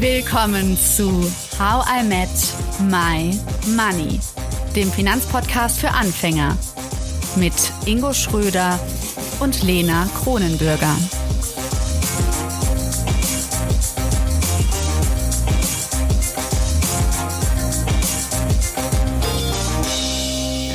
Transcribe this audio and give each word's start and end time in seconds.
Willkommen 0.00 0.76
zu 0.76 1.10
How 1.58 1.84
I 1.90 2.04
Met 2.04 2.28
My 2.88 3.36
Money, 3.74 4.20
dem 4.76 4.92
Finanzpodcast 4.92 5.80
für 5.80 5.90
Anfänger 5.90 6.56
mit 7.34 7.52
Ingo 7.84 8.12
Schröder 8.12 8.78
und 9.40 9.60
Lena 9.64 10.08
Kronenbürger. 10.22 10.94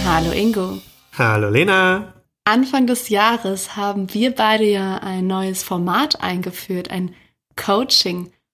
Hallo 0.05 0.31
Ingo. 0.33 0.79
Hallo 1.17 1.49
Lena. 1.49 2.13
Anfang 2.43 2.87
des 2.87 3.07
Jahres 3.07 3.77
haben 3.77 4.13
wir 4.13 4.35
beide 4.35 4.65
ja 4.65 4.97
ein 4.97 5.27
neues 5.27 5.63
Format 5.63 6.21
eingeführt, 6.21 6.91
ein 6.91 7.15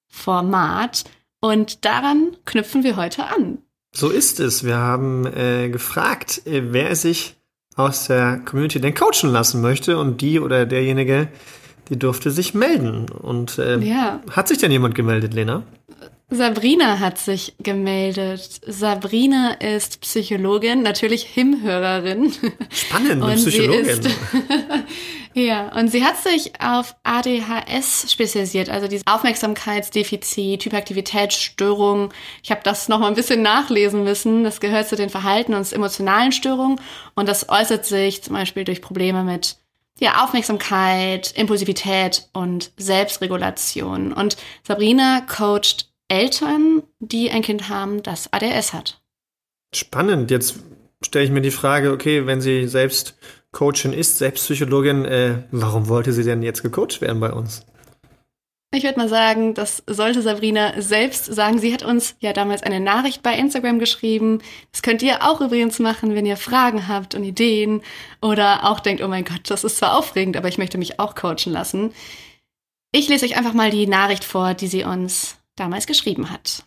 Coaching-Format. 0.10 1.04
Und 1.42 1.86
daran 1.86 2.36
knüpfen 2.46 2.84
wir 2.84 2.98
heute 2.98 3.26
an. 3.26 3.60
So 3.94 4.10
ist 4.10 4.40
es. 4.40 4.64
Wir 4.64 4.78
haben 4.78 5.26
äh, 5.26 5.70
gefragt, 5.70 6.46
äh, 6.46 6.74
wer 6.74 6.96
sich 6.96 7.36
aus 7.76 8.08
der 8.08 8.40
Community 8.40 8.82
denn 8.82 8.94
coachen 8.94 9.32
lassen 9.32 9.62
möchte. 9.62 9.98
Und 9.98 10.22
die 10.22 10.40
oder 10.40 10.66
derjenige, 10.66 11.30
die 11.88 11.98
durfte 11.98 12.30
sich 12.32 12.54
melden. 12.54 13.10
Und 13.10 13.58
äh, 13.58 13.80
ja. 13.80 14.22
hat 14.32 14.48
sich 14.48 14.58
denn 14.58 14.72
jemand 14.72 14.96
gemeldet, 14.96 15.34
Lena? 15.34 15.64
Sabrina 16.32 17.00
hat 17.00 17.18
sich 17.18 17.56
gemeldet. 17.60 18.62
Sabrina 18.68 19.54
ist 19.54 20.02
Psychologin, 20.02 20.84
natürlich 20.84 21.24
Himhörerin. 21.24 22.32
Spannend, 22.70 23.24
und 23.24 23.36
Psychologin. 23.36 23.88
Ist, 23.88 24.08
ja, 25.48 25.76
und 25.76 25.90
sie 25.90 26.04
hat 26.04 26.18
sich 26.18 26.60
auf 26.62 26.96
ADHS 27.04 28.12
spezialisiert, 28.12 28.70
also 28.70 28.88
diese 28.88 29.04
Aufmerksamkeitsdefizit, 29.06 30.66
Hyperaktivitätsstörung. 30.66 32.14
Ich 32.44 32.52
habe 32.52 32.62
das 32.64 32.90
noch 32.90 33.00
mal 33.00 33.08
ein 33.08 33.16
bisschen 33.16 33.42
nachlesen 33.42 34.04
müssen. 34.04 34.44
Das 34.44 34.60
gehört 34.60 34.88
zu 34.88 34.96
den 34.96 35.10
Verhalten- 35.10 35.54
und 35.54 35.72
emotionalen 35.72 36.32
Störungen 36.32 36.80
und 37.16 37.28
das 37.28 37.50
äußert 37.50 37.86
sich 37.86 38.24
zum 38.24 38.34
Beispiel 38.34 38.64
durch 38.64 38.82
Probleme 38.82 39.24
mit 39.24 39.58
ja, 40.00 40.24
Aufmerksamkeit, 40.24 41.34
Impulsivität 41.36 42.30
und 42.34 42.72
Selbstregulation. 42.78 44.14
Und 44.14 44.38
Sabrina 44.64 45.22
coacht 45.22 45.90
Eltern, 46.08 46.84
die 47.00 47.30
ein 47.32 47.42
Kind 47.42 47.70
haben, 47.70 48.02
das 48.04 48.32
ADS 48.34 48.74
hat. 48.74 49.02
Spannend. 49.74 50.32
Jetzt 50.32 50.60
stelle 51.04 51.26
ich 51.26 51.32
mir 51.32 51.42
die 51.42 51.52
Frage, 51.52 51.92
okay, 51.92 52.26
wenn 52.26 52.42
sie 52.42 52.68
selbst 52.68 53.16
Coachin 53.52 53.94
ist, 53.94 54.18
selbst 54.18 54.46
Psychologin, 54.46 55.06
äh, 55.06 55.44
warum 55.52 55.88
wollte 55.88 56.14
sie 56.14 56.24
denn 56.24 56.44
jetzt 56.44 56.62
gecoacht 56.62 57.02
werden 57.02 57.20
bei 57.20 57.32
uns? 57.32 57.66
Ich 58.72 58.84
würde 58.84 59.00
mal 59.00 59.10
sagen, 59.10 59.56
das 59.56 59.82
sollte 59.88 60.22
Sabrina 60.22 60.80
selbst 60.80 61.26
sagen. 61.26 61.58
Sie 61.58 61.74
hat 61.74 61.82
uns 61.82 62.16
ja 62.20 62.34
damals 62.34 62.62
eine 62.62 62.80
Nachricht 62.80 63.24
bei 63.24 63.34
Instagram 63.34 63.80
geschrieben. 63.80 64.44
Das 64.72 64.84
könnt 64.84 65.02
ihr 65.02 65.28
auch 65.28 65.42
übrigens 65.42 65.80
machen, 65.80 66.14
wenn 66.14 66.28
ihr 66.28 66.38
Fragen 66.38 66.88
habt 66.88 67.16
und 67.16 67.24
Ideen 67.24 67.82
oder 68.22 68.70
auch 68.70 68.80
denkt, 68.80 69.02
oh 69.02 69.08
mein 69.08 69.26
Gott, 69.26 69.42
das 69.50 69.64
ist 69.64 69.78
zwar 69.78 69.98
aufregend, 69.98 70.38
aber 70.38 70.50
ich 70.50 70.60
möchte 70.60 70.78
mich 70.78 71.00
auch 71.00 71.16
coachen 71.16 71.52
lassen. 71.52 71.94
Ich 72.92 73.10
lese 73.10 73.26
euch 73.26 73.38
einfach 73.38 73.54
mal 73.54 73.72
die 73.72 73.88
Nachricht 73.88 74.24
vor, 74.24 74.54
die 74.54 74.68
sie 74.68 74.84
uns 74.84 75.38
damals 75.56 75.88
geschrieben 75.88 76.30
hat. 76.30 76.64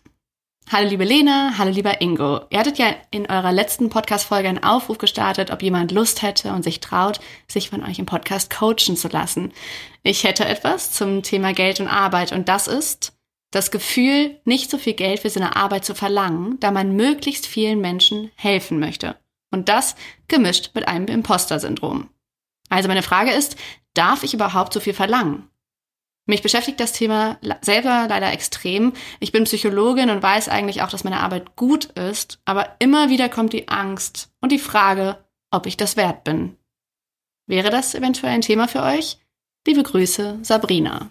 Hallo 0.71 0.89
liebe 0.89 1.03
Lena, 1.03 1.53
hallo 1.57 1.71
lieber 1.71 2.01
Ingo. 2.01 2.41
Ihr 2.49 2.57
hattet 2.57 2.79
ja 2.79 2.95
in 3.11 3.29
eurer 3.29 3.51
letzten 3.51 3.89
Podcast-Folge 3.89 4.49
einen 4.49 4.63
Aufruf 4.63 4.97
gestartet, 4.97 5.51
ob 5.51 5.61
jemand 5.61 5.91
Lust 5.91 6.21
hätte 6.21 6.51
und 6.51 6.63
sich 6.63 6.79
traut, 6.79 7.19
sich 7.47 7.69
von 7.69 7.83
euch 7.83 7.99
im 7.99 8.05
Podcast 8.07 8.49
coachen 8.49 8.95
zu 8.95 9.07
lassen. 9.09 9.51
Ich 10.01 10.23
hätte 10.23 10.45
etwas 10.45 10.91
zum 10.91 11.21
Thema 11.21 11.53
Geld 11.53 11.79
und 11.79 11.89
Arbeit 11.89 12.31
und 12.31 12.49
das 12.49 12.67
ist 12.67 13.13
das 13.51 13.69
Gefühl, 13.69 14.39
nicht 14.45 14.71
so 14.71 14.79
viel 14.79 14.93
Geld 14.93 15.19
für 15.19 15.29
seine 15.29 15.55
Arbeit 15.55 15.85
zu 15.85 15.93
verlangen, 15.93 16.59
da 16.59 16.71
man 16.71 16.95
möglichst 16.95 17.45
vielen 17.45 17.79
Menschen 17.79 18.31
helfen 18.35 18.79
möchte. 18.79 19.15
Und 19.51 19.69
das 19.69 19.95
gemischt 20.27 20.71
mit 20.73 20.87
einem 20.87 21.05
Imposter-Syndrom. 21.05 22.09
Also 22.69 22.87
meine 22.87 23.03
Frage 23.03 23.31
ist, 23.31 23.57
darf 23.93 24.23
ich 24.23 24.33
überhaupt 24.33 24.73
so 24.73 24.79
viel 24.79 24.93
verlangen? 24.93 25.47
Mich 26.25 26.41
beschäftigt 26.41 26.79
das 26.79 26.93
Thema 26.93 27.37
selber 27.61 28.05
leider 28.07 28.31
extrem. 28.31 28.93
Ich 29.19 29.33
bin 29.33 29.43
Psychologin 29.43 30.09
und 30.09 30.23
weiß 30.23 30.47
eigentlich 30.47 30.81
auch, 30.81 30.89
dass 30.89 31.03
meine 31.03 31.19
Arbeit 31.19 31.57
gut 31.57 31.85
ist, 31.85 32.39
aber 32.45 32.75
immer 32.79 33.09
wieder 33.09 33.27
kommt 33.27 33.51
die 33.51 33.67
Angst 33.67 34.29
und 34.39 34.51
die 34.51 34.59
Frage, 34.59 35.17
ob 35.51 35.65
ich 35.65 35.75
das 35.75 35.97
wert 35.97 36.23
bin. 36.23 36.55
Wäre 37.45 37.69
das 37.69 37.93
eventuell 37.93 38.33
ein 38.33 38.41
Thema 38.41 38.69
für 38.69 38.83
euch? 38.83 39.17
Liebe 39.67 39.83
Grüße, 39.83 40.39
Sabrina. 40.43 41.09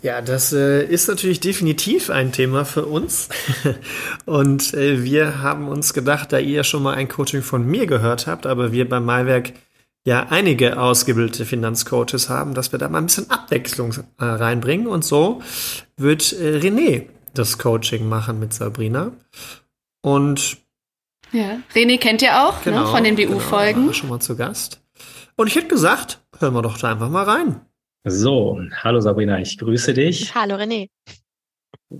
Ja, 0.00 0.20
das 0.20 0.52
äh, 0.52 0.84
ist 0.84 1.08
natürlich 1.08 1.40
definitiv 1.40 2.10
ein 2.10 2.32
Thema 2.32 2.64
für 2.64 2.84
uns. 2.84 3.28
und 4.26 4.74
äh, 4.74 5.02
wir 5.02 5.42
haben 5.42 5.68
uns 5.68 5.94
gedacht, 5.94 6.32
da 6.32 6.38
ihr 6.38 6.64
schon 6.64 6.82
mal 6.82 6.94
ein 6.94 7.08
Coaching 7.08 7.42
von 7.42 7.66
mir 7.66 7.86
gehört 7.86 8.26
habt, 8.26 8.46
aber 8.46 8.72
wir 8.72 8.86
beim 8.86 9.04
Malwerk 9.04 9.52
ja 10.04 10.26
einige 10.28 10.78
ausgebildete 10.78 11.44
Finanzcoaches 11.44 12.28
haben, 12.28 12.54
dass 12.54 12.72
wir 12.72 12.78
da 12.78 12.88
mal 12.88 12.98
ein 12.98 13.06
bisschen 13.06 13.30
Abwechslung 13.30 13.92
äh, 14.18 14.24
reinbringen. 14.24 14.86
Und 14.86 15.04
so 15.04 15.42
wird 15.96 16.32
äh, 16.32 16.58
René 16.58 17.06
das 17.32 17.58
Coaching 17.58 18.08
machen 18.08 18.38
mit 18.38 18.52
Sabrina. 18.52 19.12
Und 20.02 20.58
ja, 21.32 21.58
René 21.74 21.98
kennt 21.98 22.22
ihr 22.22 22.46
auch 22.46 22.58
ne, 22.58 22.72
genau, 22.72 22.84
ne, 22.84 22.86
von 22.88 23.04
den 23.04 23.16
BU-Folgen. 23.16 23.82
Genau, 23.82 23.92
schon 23.92 24.08
mal 24.08 24.20
zu 24.20 24.36
Gast. 24.36 24.80
Und 25.36 25.48
ich 25.48 25.56
hätte 25.56 25.68
gesagt, 25.68 26.20
hören 26.38 26.54
wir 26.54 26.62
doch 26.62 26.78
da 26.78 26.92
einfach 26.92 27.10
mal 27.10 27.24
rein. 27.24 27.60
So, 28.04 28.60
hallo 28.82 29.00
Sabrina, 29.00 29.38
ich 29.40 29.58
grüße 29.58 29.94
dich. 29.94 30.34
Hallo 30.34 30.56
René. 30.56 30.90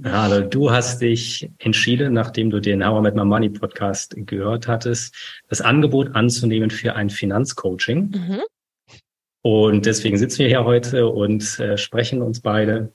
Hallo, 0.04 0.46
du 0.46 0.70
hast 0.70 1.00
dich 1.00 1.50
entschieden, 1.58 2.12
nachdem 2.12 2.50
du 2.50 2.60
den 2.60 2.86
How 2.86 2.98
I 2.98 3.02
Met 3.02 3.14
My 3.14 3.24
Money 3.24 3.50
Podcast 3.50 4.14
gehört 4.16 4.68
hattest, 4.68 5.14
das 5.48 5.60
Angebot 5.60 6.14
anzunehmen 6.14 6.70
für 6.70 6.94
ein 6.94 7.10
Finanzcoaching. 7.10 8.10
Mhm. 8.10 8.40
Und 9.42 9.86
deswegen 9.86 10.16
sitzen 10.16 10.40
wir 10.40 10.48
hier 10.48 10.64
heute 10.64 11.08
und 11.08 11.58
äh, 11.60 11.76
sprechen 11.76 12.22
uns 12.22 12.40
beide. 12.40 12.92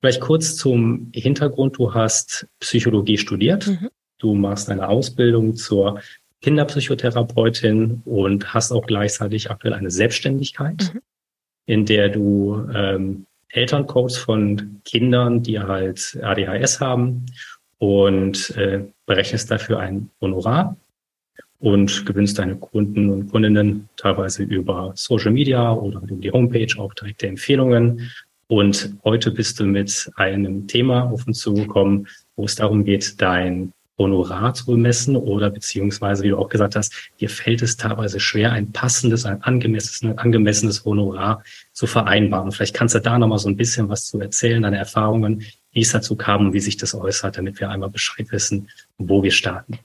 Vielleicht 0.00 0.20
kurz 0.20 0.56
zum 0.56 1.10
Hintergrund. 1.14 1.78
Du 1.78 1.94
hast 1.94 2.46
Psychologie 2.60 3.18
studiert. 3.18 3.66
Mhm. 3.68 3.88
Du 4.18 4.34
machst 4.34 4.70
eine 4.70 4.88
Ausbildung 4.88 5.54
zur 5.54 6.00
Kinderpsychotherapeutin 6.40 8.02
und 8.04 8.52
hast 8.52 8.72
auch 8.72 8.86
gleichzeitig 8.86 9.50
aktuell 9.50 9.74
eine 9.74 9.90
Selbstständigkeit, 9.90 10.92
mhm. 10.92 11.00
in 11.66 11.86
der 11.86 12.08
du 12.08 12.66
ähm, 12.74 13.26
Elterncoach 13.52 14.18
von 14.18 14.80
Kindern, 14.84 15.42
die 15.42 15.58
halt 15.60 16.18
ADHS 16.22 16.80
haben 16.80 17.26
und 17.78 18.50
äh, 18.56 18.84
berechnest 19.06 19.50
dafür 19.50 19.78
ein 19.78 20.10
Honorar 20.20 20.76
und 21.60 22.04
gewinnst 22.06 22.38
deine 22.38 22.56
Kunden 22.56 23.08
und 23.10 23.30
Kundinnen 23.30 23.88
teilweise 23.96 24.42
über 24.42 24.92
Social 24.96 25.30
Media 25.30 25.72
oder 25.72 26.02
über 26.02 26.16
die 26.16 26.30
Homepage 26.32 26.78
auch 26.78 26.92
direkte 26.94 27.28
Empfehlungen. 27.28 28.10
Und 28.48 28.96
heute 29.04 29.30
bist 29.30 29.60
du 29.60 29.64
mit 29.64 30.10
einem 30.16 30.66
Thema 30.66 31.10
auf 31.10 31.26
uns 31.26 31.38
zugekommen, 31.38 32.08
wo 32.36 32.44
es 32.44 32.56
darum 32.56 32.84
geht, 32.84 33.20
dein 33.22 33.72
Honorar 34.02 34.54
zu 34.54 34.66
bemessen 34.66 35.16
oder 35.16 35.50
beziehungsweise, 35.50 36.22
wie 36.22 36.28
du 36.30 36.38
auch 36.38 36.48
gesagt 36.48 36.76
hast, 36.76 36.92
dir 37.20 37.30
fällt 37.30 37.62
es 37.62 37.76
teilweise 37.76 38.20
schwer, 38.20 38.52
ein 38.52 38.72
passendes, 38.72 39.24
ein 39.24 39.42
angemessenes, 39.42 40.02
ein 40.02 40.18
angemessenes 40.18 40.84
Honorar 40.84 41.42
zu 41.72 41.86
vereinbaren. 41.86 42.52
Vielleicht 42.52 42.74
kannst 42.74 42.94
du 42.94 43.00
da 43.00 43.18
nochmal 43.18 43.38
so 43.38 43.48
ein 43.48 43.56
bisschen 43.56 43.88
was 43.88 44.06
zu 44.06 44.20
erzählen, 44.20 44.62
deine 44.62 44.78
Erfahrungen, 44.78 45.44
wie 45.72 45.80
es 45.80 45.92
dazu 45.92 46.16
kam 46.16 46.46
und 46.46 46.52
wie 46.52 46.60
sich 46.60 46.76
das 46.76 46.94
äußert, 46.94 47.38
damit 47.38 47.60
wir 47.60 47.70
einmal 47.70 47.90
Bescheid 47.90 48.30
wissen, 48.30 48.68
wo 48.98 49.22
wir 49.22 49.30
starten. 49.30 49.78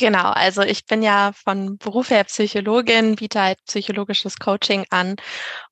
Genau, 0.00 0.30
also 0.30 0.62
ich 0.62 0.86
bin 0.86 1.02
ja 1.02 1.32
von 1.34 1.76
Beruf 1.76 2.08
her 2.08 2.24
Psychologin, 2.24 3.16
biete 3.16 3.38
halt 3.38 3.58
psychologisches 3.66 4.38
Coaching 4.38 4.86
an 4.88 5.16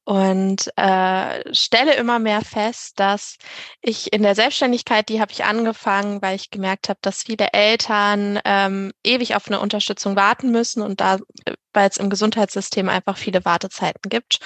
und 0.09 0.73
äh, 0.79 1.55
stelle 1.55 1.95
immer 1.97 2.19
mehr 2.19 2.41
fest, 2.41 2.99
dass 2.99 3.37
ich 3.83 4.11
in 4.11 4.23
der 4.23 4.35
Selbstständigkeit, 4.35 5.07
die 5.11 5.21
habe 5.21 5.33
ich 5.33 5.45
angefangen, 5.45 6.23
weil 6.23 6.35
ich 6.35 6.49
gemerkt 6.49 6.89
habe, 6.89 6.99
dass 7.03 7.25
viele 7.25 7.53
Eltern 7.53 8.41
ähm, 8.47 8.95
ewig 9.05 9.37
auf 9.37 9.49
eine 9.49 9.61
Unterstützung 9.61 10.17
warten 10.17 10.51
müssen 10.51 10.81
und 10.81 11.03
da, 11.03 11.17
äh, 11.45 11.53
weil 11.75 11.91
es 11.91 11.99
im 11.99 12.09
Gesundheitssystem 12.09 12.89
einfach 12.89 13.19
viele 13.19 13.45
Wartezeiten 13.45 14.09
gibt. 14.09 14.39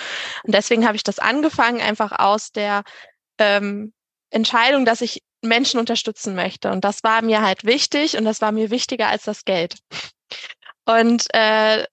Und 0.43 0.53
deswegen 0.53 0.85
habe 0.85 0.97
ich 0.97 1.05
das 1.05 1.21
angefangen, 1.21 1.81
einfach 1.81 2.11
aus 2.11 2.51
der 2.51 2.83
ähm, 3.39 3.93
Entscheidung, 4.31 4.85
dass 4.85 5.01
ich 5.01 5.23
Menschen 5.43 5.79
unterstützen 5.79 6.35
möchte. 6.35 6.73
Und 6.73 6.85
das 6.85 7.05
war 7.05 7.23
mir 7.23 7.41
halt 7.41 7.63
wichtig 7.65 8.17
und 8.17 8.25
das 8.25 8.41
war 8.41 8.51
mir 8.51 8.73
wichtiger 8.73 9.07
als 9.07 9.23
das 9.23 9.45
Geld. 9.45 9.77
Und 10.87 11.33
äh, 11.35 11.87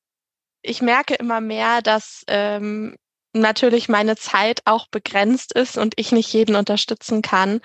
ich 0.64 0.82
merke 0.82 1.14
immer 1.14 1.40
mehr, 1.40 1.84
dass 1.84 2.24
ähm, 2.28 2.96
natürlich 3.34 3.90
meine 3.90 4.16
Zeit 4.16 4.62
auch 4.66 4.88
begrenzt 4.88 5.54
ist 5.54 5.78
und 5.78 5.94
ich 5.98 6.12
nicht 6.12 6.32
jeden 6.34 6.56
unterstützen 6.56 7.22
kann. 7.22 7.62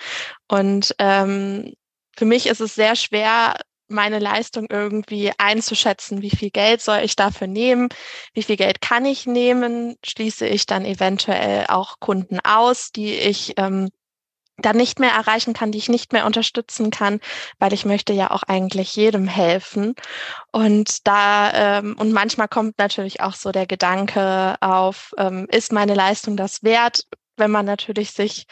Und 0.49 0.94
ähm, 0.99 1.75
für 2.16 2.25
mich 2.25 2.46
ist 2.46 2.61
es 2.61 2.75
sehr 2.75 2.96
schwer, 2.96 3.56
meine 3.88 4.19
Leistung 4.19 4.66
irgendwie 4.70 5.32
einzuschätzen. 5.38 6.22
Wie 6.22 6.31
viel 6.31 6.50
Geld 6.50 6.81
soll 6.81 7.00
ich 7.02 7.16
dafür 7.16 7.46
nehmen? 7.46 7.88
Wie 8.32 8.43
viel 8.43 8.56
Geld 8.56 8.81
kann 8.81 9.05
ich 9.05 9.26
nehmen? 9.26 9.96
Schließe 10.05 10.46
ich 10.46 10.66
dann 10.66 10.84
eventuell 10.84 11.66
auch 11.69 12.00
Kunden 12.00 12.40
aus, 12.40 12.93
die 12.93 13.14
ich 13.14 13.55
ähm, 13.56 13.90
dann 14.56 14.76
nicht 14.76 15.00
mehr 15.00 15.10
erreichen 15.10 15.52
kann, 15.52 15.72
die 15.72 15.78
ich 15.78 15.88
nicht 15.88 16.12
mehr 16.12 16.26
unterstützen 16.26 16.90
kann, 16.90 17.20
weil 17.58 17.72
ich 17.72 17.84
möchte 17.84 18.12
ja 18.12 18.30
auch 18.30 18.44
eigentlich 18.44 18.94
jedem 18.96 19.26
helfen. 19.26 19.94
Und 20.52 21.06
da 21.06 21.78
ähm, 21.78 21.96
und 21.98 22.12
manchmal 22.12 22.48
kommt 22.48 22.78
natürlich 22.78 23.20
auch 23.20 23.34
so 23.34 23.52
der 23.52 23.66
Gedanke 23.66 24.56
auf, 24.60 25.12
ähm, 25.18 25.46
ist 25.50 25.72
meine 25.72 25.94
Leistung 25.94 26.36
das 26.36 26.62
wert? 26.62 27.04
Wenn 27.36 27.50
man 27.50 27.66
natürlich 27.66 28.12
sich 28.12 28.46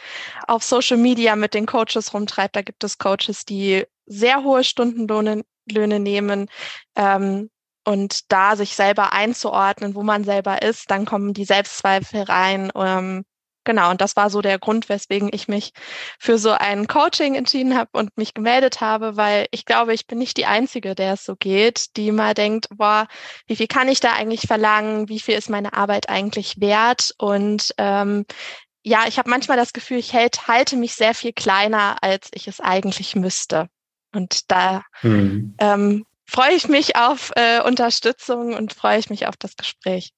auf 0.47 0.63
Social 0.63 0.97
Media 0.97 1.35
mit 1.37 1.53
den 1.53 1.65
Coaches 1.65 2.13
rumtreibt, 2.13 2.55
da 2.55 2.61
gibt 2.61 2.83
es 2.83 2.97
Coaches, 2.97 3.45
die 3.45 3.85
sehr 4.05 4.43
hohe 4.43 4.63
Stundenlöhne 4.63 5.43
Löhne 5.71 5.99
nehmen. 5.99 6.49
Ähm, 6.95 7.49
und 7.85 8.31
da 8.31 8.55
sich 8.55 8.75
selber 8.75 9.13
einzuordnen, 9.13 9.95
wo 9.95 10.03
man 10.03 10.23
selber 10.23 10.61
ist, 10.61 10.89
dann 10.89 11.05
kommen 11.05 11.33
die 11.33 11.45
Selbstzweifel 11.45 12.23
rein. 12.23 12.71
Ähm, 12.75 13.25
Genau, 13.63 13.91
und 13.91 14.01
das 14.01 14.15
war 14.15 14.29
so 14.29 14.41
der 14.41 14.59
Grund, 14.59 14.89
weswegen 14.89 15.29
ich 15.31 15.47
mich 15.47 15.71
für 16.19 16.37
so 16.37 16.51
ein 16.51 16.87
Coaching 16.87 17.35
entschieden 17.35 17.77
habe 17.77 17.89
und 17.93 18.17
mich 18.17 18.33
gemeldet 18.33 18.81
habe, 18.81 19.15
weil 19.15 19.47
ich 19.51 19.65
glaube, 19.65 19.93
ich 19.93 20.05
bin 20.07 20.17
nicht 20.17 20.37
die 20.37 20.45
Einzige, 20.45 20.95
der 20.95 21.13
es 21.13 21.25
so 21.25 21.35
geht, 21.35 21.95
die 21.95 22.11
mal 22.11 22.33
denkt, 22.33 22.67
boah, 22.71 23.07
wie 23.47 23.55
viel 23.55 23.67
kann 23.67 23.87
ich 23.87 23.99
da 23.99 24.13
eigentlich 24.13 24.41
verlangen, 24.41 25.07
wie 25.07 25.19
viel 25.19 25.35
ist 25.35 25.49
meine 25.49 25.73
Arbeit 25.73 26.09
eigentlich 26.09 26.59
wert? 26.59 27.13
Und 27.17 27.73
ähm, 27.77 28.25
ja, 28.83 29.05
ich 29.07 29.17
habe 29.17 29.29
manchmal 29.29 29.57
das 29.57 29.73
Gefühl, 29.73 29.97
ich 29.97 30.11
hält, 30.11 30.47
halte 30.47 30.75
mich 30.75 30.95
sehr 30.95 31.13
viel 31.13 31.31
kleiner, 31.31 31.97
als 32.01 32.29
ich 32.33 32.47
es 32.47 32.59
eigentlich 32.59 33.15
müsste. 33.15 33.67
Und 34.13 34.51
da 34.51 34.83
hm. 35.01 35.55
ähm, 35.57 36.05
freue 36.25 36.53
ich 36.53 36.67
mich 36.67 36.95
auf 36.95 37.31
äh, 37.35 37.61
Unterstützung 37.61 38.53
und 38.53 38.73
freue 38.73 38.99
ich 38.99 39.09
mich 39.09 39.27
auf 39.27 39.37
das 39.37 39.55
Gespräch. 39.55 40.11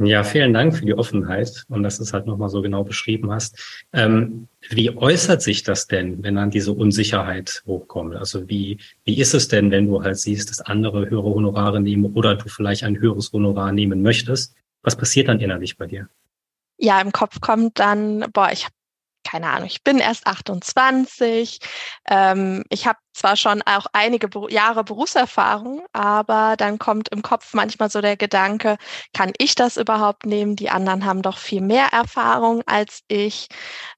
Ja, 0.00 0.22
vielen 0.22 0.54
Dank 0.54 0.76
für 0.76 0.86
die 0.86 0.94
Offenheit 0.94 1.64
und 1.68 1.82
dass 1.82 1.96
du 1.96 2.04
es 2.04 2.12
halt 2.12 2.26
nochmal 2.26 2.48
so 2.48 2.62
genau 2.62 2.84
beschrieben 2.84 3.32
hast. 3.32 3.84
Ähm, 3.92 4.46
wie 4.70 4.96
äußert 4.96 5.42
sich 5.42 5.64
das 5.64 5.88
denn, 5.88 6.22
wenn 6.22 6.36
dann 6.36 6.50
diese 6.50 6.72
Unsicherheit 6.72 7.64
hochkommt? 7.66 8.14
Also 8.14 8.48
wie, 8.48 8.78
wie 9.04 9.18
ist 9.18 9.34
es 9.34 9.48
denn, 9.48 9.72
wenn 9.72 9.88
du 9.88 10.04
halt 10.04 10.16
siehst, 10.16 10.50
dass 10.50 10.60
andere 10.60 11.10
höhere 11.10 11.34
Honorare 11.34 11.80
nehmen 11.80 12.12
oder 12.14 12.36
du 12.36 12.48
vielleicht 12.48 12.84
ein 12.84 13.00
höheres 13.00 13.32
Honorar 13.32 13.72
nehmen 13.72 14.00
möchtest? 14.02 14.54
Was 14.82 14.94
passiert 14.94 15.26
dann 15.26 15.40
innerlich 15.40 15.76
bei 15.76 15.86
dir? 15.86 16.08
Ja, 16.76 17.00
im 17.00 17.10
Kopf 17.10 17.40
kommt 17.40 17.80
dann, 17.80 18.24
boah, 18.32 18.50
ich 18.52 18.66
habe 18.66 18.74
keine 19.28 19.50
Ahnung, 19.50 19.66
ich 19.66 19.84
bin 19.84 19.98
erst 19.98 20.26
28. 20.26 21.58
Ähm, 22.08 22.64
ich 22.70 22.86
habe 22.86 22.98
zwar 23.12 23.36
schon 23.36 23.60
auch 23.62 23.86
einige 23.92 24.28
Be 24.28 24.46
Jahre 24.50 24.84
Berufserfahrung, 24.84 25.84
aber 25.92 26.54
dann 26.56 26.78
kommt 26.78 27.10
im 27.10 27.20
Kopf 27.22 27.52
manchmal 27.52 27.90
so 27.90 28.00
der 28.00 28.16
Gedanke, 28.16 28.78
kann 29.12 29.32
ich 29.38 29.54
das 29.54 29.76
überhaupt 29.76 30.24
nehmen? 30.24 30.56
Die 30.56 30.70
anderen 30.70 31.04
haben 31.04 31.22
doch 31.22 31.36
viel 31.36 31.60
mehr 31.60 31.88
Erfahrung 31.92 32.62
als 32.66 33.00
ich. 33.08 33.48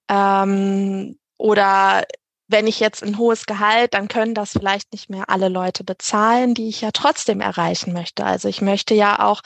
Ähm, 0.08 1.16
oder 1.38 2.04
wenn 2.48 2.66
ich 2.66 2.80
jetzt 2.80 3.04
ein 3.04 3.16
hohes 3.16 3.46
Gehalt, 3.46 3.94
dann 3.94 4.08
können 4.08 4.34
das 4.34 4.52
vielleicht 4.52 4.92
nicht 4.92 5.10
mehr 5.10 5.30
alle 5.30 5.48
Leute 5.48 5.84
bezahlen, 5.84 6.54
die 6.54 6.68
ich 6.68 6.80
ja 6.80 6.90
trotzdem 6.92 7.40
erreichen 7.40 7.92
möchte. 7.92 8.24
Also 8.24 8.48
ich 8.48 8.60
möchte 8.62 8.94
ja 8.94 9.20
auch 9.20 9.42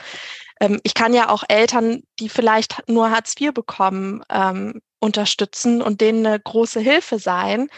ähm, 0.60 0.80
ich 0.82 0.94
kann 0.94 1.12
ja 1.12 1.28
auch 1.28 1.44
Eltern, 1.48 2.02
die 2.20 2.28
vielleicht 2.28 2.88
nur 2.88 3.10
Hartz 3.10 3.34
IV 3.38 3.52
bekommen, 3.52 4.22
ähm, 4.30 4.80
unterstützen 5.04 5.82
und 5.82 6.00
denen 6.00 6.26
eine 6.26 6.40
große 6.40 6.80
Hilfe 6.80 7.18
sein, 7.18 7.68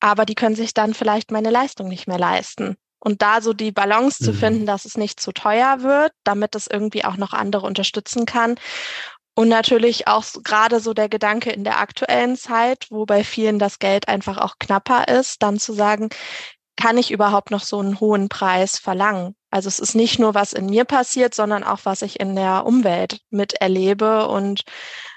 aber 0.00 0.24
die 0.24 0.34
können 0.34 0.56
sich 0.56 0.72
dann 0.72 0.94
vielleicht 0.94 1.30
meine 1.30 1.50
Leistung 1.50 1.88
nicht 1.88 2.06
mehr 2.06 2.18
leisten. 2.18 2.76
Und 2.98 3.20
da 3.20 3.42
so 3.42 3.52
die 3.52 3.72
Balance 3.72 4.22
mhm. 4.22 4.26
zu 4.26 4.32
finden, 4.32 4.66
dass 4.66 4.86
es 4.86 4.96
nicht 4.96 5.20
zu 5.20 5.32
teuer 5.32 5.82
wird, 5.82 6.12
damit 6.24 6.54
es 6.54 6.66
irgendwie 6.66 7.04
auch 7.04 7.16
noch 7.16 7.34
andere 7.34 7.66
unterstützen 7.66 8.24
kann. 8.24 8.54
Und 9.34 9.48
natürlich 9.48 10.06
auch 10.06 10.24
gerade 10.44 10.80
so 10.80 10.94
der 10.94 11.08
Gedanke 11.08 11.50
in 11.50 11.64
der 11.64 11.80
aktuellen 11.80 12.36
Zeit, 12.36 12.86
wo 12.90 13.04
bei 13.04 13.24
vielen 13.24 13.58
das 13.58 13.78
Geld 13.78 14.08
einfach 14.08 14.38
auch 14.38 14.54
knapper 14.58 15.08
ist, 15.08 15.42
dann 15.42 15.58
zu 15.58 15.72
sagen, 15.72 16.08
kann 16.76 16.98
ich 16.98 17.10
überhaupt 17.10 17.50
noch 17.50 17.62
so 17.62 17.80
einen 17.80 18.00
hohen 18.00 18.28
Preis 18.28 18.78
verlangen? 18.78 19.34
Also 19.54 19.68
es 19.68 19.78
ist 19.78 19.94
nicht 19.94 20.18
nur, 20.18 20.34
was 20.34 20.52
in 20.52 20.66
mir 20.66 20.84
passiert, 20.84 21.32
sondern 21.32 21.62
auch, 21.62 21.78
was 21.84 22.02
ich 22.02 22.18
in 22.18 22.34
der 22.34 22.66
Umwelt 22.66 23.20
miterlebe 23.30 24.26
und 24.26 24.62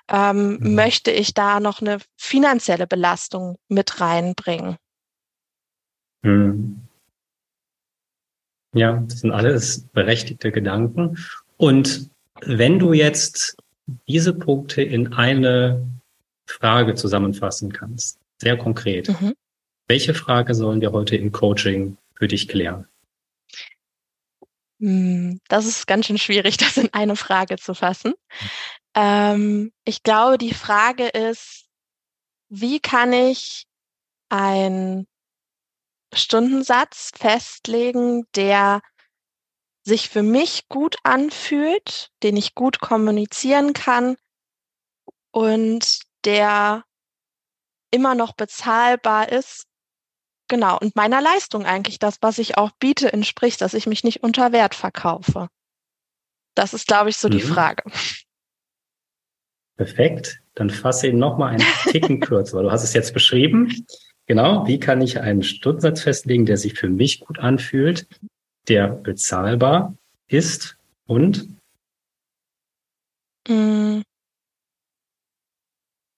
ähm, 0.10 0.60
mhm. 0.60 0.76
möchte 0.76 1.10
ich 1.10 1.34
da 1.34 1.60
noch 1.60 1.82
eine 1.82 1.98
finanzielle 2.18 2.86
Belastung 2.86 3.58
mit 3.68 4.00
reinbringen. 4.00 4.78
Mhm. 6.22 6.82
Ja, 8.76 9.04
das 9.08 9.22
sind 9.22 9.32
alles 9.32 9.88
berechtigte 9.92 10.52
Gedanken. 10.52 11.18
Und 11.58 12.12
wenn 12.42 12.78
du 12.78 12.94
jetzt 12.94 13.58
diese 14.08 14.34
Punkte 14.34 14.84
in 14.84 15.14
eine 15.14 15.84
Frage 16.46 16.94
zusammenfassen 16.94 17.74
kannst, 17.74 18.20
sehr 18.38 18.56
konkret, 18.56 19.10
mhm. 19.20 19.34
welche 19.88 20.14
Frage 20.14 20.54
sollen 20.54 20.80
wir 20.80 20.92
heute 20.92 21.16
im 21.16 21.32
Coaching 21.32 21.98
für 22.14 22.28
dich 22.28 22.48
klären? 22.48 22.86
Hm, 24.80 25.40
das 25.48 25.66
ist 25.66 25.88
ganz 25.88 26.06
schön 26.06 26.18
schwierig, 26.18 26.58
das 26.58 26.78
in 26.78 26.94
eine 26.94 27.16
Frage 27.16 27.58
zu 27.58 27.74
fassen. 27.74 28.14
Ähm, 28.96 29.72
ich 29.86 30.04
glaube, 30.04 30.38
die 30.38 30.54
Frage 30.54 31.08
ist, 31.08 31.66
wie 32.50 32.80
kann 32.80 33.14
ich 33.14 33.66
einen 34.30 35.08
Stundensatz 36.14 37.12
festlegen, 37.16 38.26
der 38.36 38.82
sich 39.84 40.10
für 40.10 40.24
mich 40.24 40.68
gut 40.68 40.98
anfühlt, 41.04 42.10
den 42.24 42.36
ich 42.36 42.56
gut 42.56 42.80
kommunizieren 42.80 43.74
kann 43.74 44.18
und 45.32 46.02
der 46.26 46.84
immer 47.92 48.16
noch 48.16 48.34
bezahlbar 48.34 49.30
ist. 49.30 49.66
Genau, 50.50 50.78
und 50.80 50.96
meiner 50.96 51.22
Leistung 51.22 51.66
eigentlich 51.66 52.00
das, 52.00 52.18
was 52.22 52.38
ich 52.38 52.58
auch 52.58 52.72
biete, 52.80 53.12
entspricht, 53.12 53.62
dass 53.62 53.74
ich 53.74 53.86
mich 53.86 54.04
nicht 54.04 54.24
unter 54.24 54.52
Wert 54.52 54.76
verkaufe. 54.76 55.50
Das 56.56 56.74
ist, 56.74 56.88
glaube 56.88 57.10
ich, 57.10 57.18
so 57.18 57.28
mhm. 57.28 57.34
die 57.34 57.42
Frage. 57.42 57.84
Perfekt. 59.76 60.40
Dann 60.56 60.70
fasse 60.70 61.08
ihn 61.08 61.20
nochmal 61.20 61.54
einen 61.54 61.66
Ticken 61.84 62.20
kürzer, 62.20 62.58
weil 62.58 62.64
du 62.64 62.72
hast 62.72 62.84
es 62.84 62.94
jetzt 62.94 63.14
beschrieben. 63.14 63.86
Genau. 64.26 64.66
Wie 64.68 64.80
kann 64.80 65.02
ich 65.02 65.20
einen 65.20 65.44
Stundensatz 65.44 66.02
festlegen, 66.02 66.46
der 66.46 66.58
sich 66.58 66.74
für 66.74 66.90
mich 66.90 67.20
gut 67.20 67.40
anfühlt, 67.40 68.08
der 68.68 68.88
bezahlbar 68.88 69.96
ist 70.28 70.78
und? 71.06 71.48
Mm. 73.48 74.02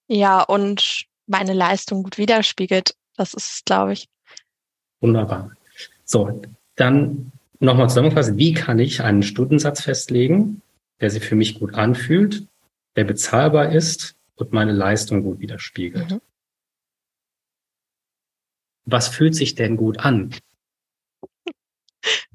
Ja, 0.08 0.42
und 0.42 1.06
meine 1.28 1.54
Leistung 1.54 2.04
gut 2.04 2.18
widerspiegelt. 2.18 2.96
Das 3.16 3.34
ist, 3.34 3.66
glaube 3.66 3.94
ich. 3.94 4.08
Wunderbar. 5.02 5.52
So, 6.04 6.42
dann 6.76 7.32
nochmal 7.60 7.90
zusammenfassen. 7.90 8.38
Wie 8.38 8.54
kann 8.54 8.80
ich 8.80 9.02
einen 9.02 9.24
Stundensatz 9.24 9.82
festlegen, 9.82 10.62
der 11.00 11.10
sich 11.10 11.24
für 11.24 11.36
mich 11.36 11.60
gut 11.60 11.76
anfühlt, 11.76 12.48
der 12.96 13.04
bezahlbar 13.04 13.72
ist 13.72 14.16
und 14.36 14.54
meine 14.54 14.72
Leistung 14.72 15.24
gut 15.24 15.40
widerspiegelt. 15.40 16.12
Mhm. 16.12 16.22
Was 18.86 19.08
fühlt 19.08 19.36
sich 19.36 19.56
denn 19.56 19.78
gut 19.78 20.00
an? 20.00 20.36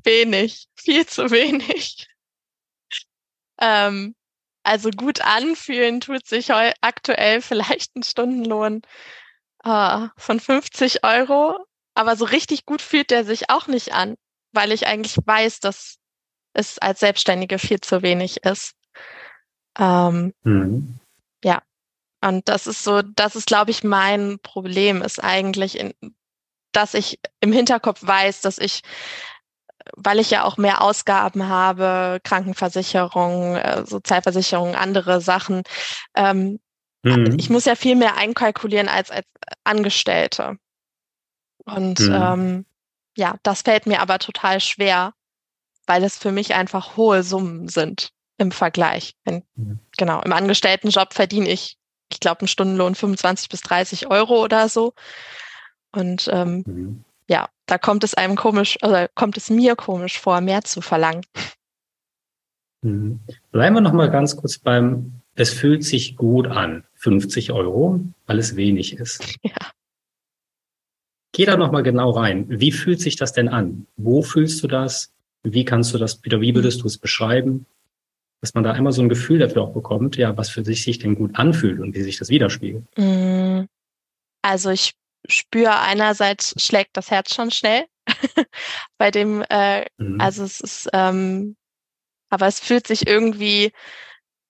Wenig, 0.04 0.68
viel 0.74 1.06
zu 1.06 1.30
wenig. 1.30 2.06
Ähm, 3.60 4.14
also 4.62 4.90
gut 4.90 5.22
anfühlen 5.22 6.00
tut 6.00 6.26
sich 6.26 6.50
aktuell 6.52 7.40
vielleicht 7.42 7.96
ein 7.96 8.02
Stundenlohn 8.02 8.82
äh, 9.64 10.08
von 10.16 10.40
50 10.40 11.04
Euro, 11.04 11.66
aber 11.94 12.16
so 12.16 12.24
richtig 12.24 12.66
gut 12.66 12.82
fühlt 12.82 13.10
der 13.10 13.24
sich 13.24 13.50
auch 13.50 13.66
nicht 13.66 13.92
an, 13.92 14.16
weil 14.52 14.72
ich 14.72 14.86
eigentlich 14.86 15.16
weiß, 15.24 15.60
dass 15.60 15.96
es 16.52 16.78
als 16.78 17.00
Selbstständige 17.00 17.58
viel 17.58 17.80
zu 17.80 18.02
wenig 18.02 18.44
ist. 18.44 18.74
Ähm, 19.78 20.32
mhm. 20.44 21.00
Ja. 21.44 21.62
Und 22.24 22.48
das 22.48 22.66
ist 22.66 22.82
so, 22.84 23.02
das 23.02 23.36
ist, 23.36 23.46
glaube 23.46 23.70
ich, 23.70 23.84
mein 23.84 24.38
Problem, 24.42 25.02
ist 25.02 25.22
eigentlich, 25.22 25.78
in, 25.78 25.92
dass 26.72 26.94
ich 26.94 27.18
im 27.40 27.52
Hinterkopf 27.52 28.00
weiß, 28.02 28.40
dass 28.40 28.58
ich, 28.58 28.82
weil 29.94 30.18
ich 30.18 30.30
ja 30.30 30.44
auch 30.44 30.56
mehr 30.56 30.80
Ausgaben 30.80 31.48
habe, 31.48 32.20
Krankenversicherung, 32.24 33.56
äh, 33.56 33.84
Sozialversicherung, 33.84 34.74
andere 34.74 35.20
Sachen, 35.20 35.62
ähm, 36.16 36.60
mhm. 37.02 37.36
ich 37.38 37.50
muss 37.50 37.66
ja 37.66 37.74
viel 37.74 37.96
mehr 37.96 38.16
einkalkulieren 38.16 38.88
als 38.88 39.10
als 39.10 39.26
Angestellte. 39.64 40.56
Und 41.64 42.00
mhm. 42.00 42.14
ähm, 42.14 42.66
ja, 43.16 43.36
das 43.42 43.62
fällt 43.62 43.86
mir 43.86 44.00
aber 44.00 44.18
total 44.18 44.60
schwer, 44.60 45.14
weil 45.86 46.04
es 46.04 46.18
für 46.18 46.32
mich 46.32 46.54
einfach 46.54 46.96
hohe 46.96 47.22
Summen 47.22 47.68
sind 47.68 48.10
im 48.38 48.50
Vergleich. 48.50 49.14
Wenn, 49.24 49.42
mhm. 49.54 49.78
Genau, 49.96 50.20
im 50.22 50.32
Angestelltenjob 50.32 51.14
verdiene 51.14 51.48
ich, 51.48 51.78
ich 52.10 52.20
glaube, 52.20 52.40
einen 52.40 52.48
Stundenlohn 52.48 52.94
25 52.94 53.48
bis 53.48 53.60
30 53.60 54.10
Euro 54.10 54.42
oder 54.42 54.68
so. 54.68 54.92
Und 55.92 56.28
ähm, 56.32 56.64
mhm. 56.66 57.04
ja, 57.28 57.48
da 57.66 57.78
kommt 57.78 58.04
es 58.04 58.14
einem 58.14 58.36
komisch, 58.36 58.78
also 58.82 59.06
kommt 59.14 59.36
es 59.36 59.50
mir 59.50 59.76
komisch 59.76 60.18
vor, 60.18 60.40
mehr 60.40 60.62
zu 60.64 60.80
verlangen. 60.80 61.24
Mhm. 62.82 63.20
Bleiben 63.52 63.76
wir 63.76 63.80
noch 63.80 63.92
mal 63.92 64.10
ganz 64.10 64.36
kurz 64.36 64.58
beim, 64.58 65.20
es 65.34 65.52
fühlt 65.52 65.84
sich 65.84 66.16
gut 66.16 66.46
an. 66.46 66.84
50 66.96 67.52
Euro, 67.52 68.00
weil 68.26 68.38
es 68.38 68.56
wenig 68.56 68.94
ist. 68.96 69.38
Ja. 69.42 69.70
Geh 71.34 71.46
da 71.46 71.56
nochmal 71.56 71.82
genau 71.82 72.10
rein. 72.10 72.46
Wie 72.48 72.70
fühlt 72.70 73.00
sich 73.00 73.16
das 73.16 73.32
denn 73.32 73.48
an? 73.48 73.88
Wo 73.96 74.22
fühlst 74.22 74.62
du 74.62 74.68
das? 74.68 75.12
Wie 75.42 75.64
kannst 75.64 75.92
du 75.92 75.98
das, 75.98 76.24
oder 76.24 76.40
wie 76.40 76.54
würdest 76.54 76.82
du 76.82 76.86
es 76.86 76.96
beschreiben? 76.96 77.66
Dass 78.40 78.54
man 78.54 78.62
da 78.62 78.70
einmal 78.70 78.92
so 78.92 79.02
ein 79.02 79.08
Gefühl 79.08 79.40
dafür 79.40 79.62
auch 79.62 79.74
bekommt, 79.74 80.16
ja, 80.16 80.36
was 80.36 80.48
für 80.48 80.64
sich 80.64 80.84
sich 80.84 81.00
denn 81.00 81.16
gut 81.16 81.34
anfühlt 81.34 81.80
und 81.80 81.92
wie 81.96 82.02
sich 82.02 82.18
das 82.18 82.28
widerspiegelt. 82.28 82.84
Mm, 82.96 83.64
also 84.42 84.70
ich 84.70 84.92
spüre 85.26 85.80
einerseits 85.80 86.54
schlägt 86.62 86.96
das 86.96 87.10
Herz 87.10 87.34
schon 87.34 87.50
schnell 87.50 87.84
bei 88.98 89.10
dem, 89.10 89.42
äh, 89.50 89.86
mhm. 89.98 90.20
also 90.20 90.44
es 90.44 90.60
ist, 90.60 90.88
ähm, 90.92 91.56
aber 92.30 92.46
es 92.46 92.60
fühlt 92.60 92.86
sich 92.86 93.08
irgendwie, 93.08 93.72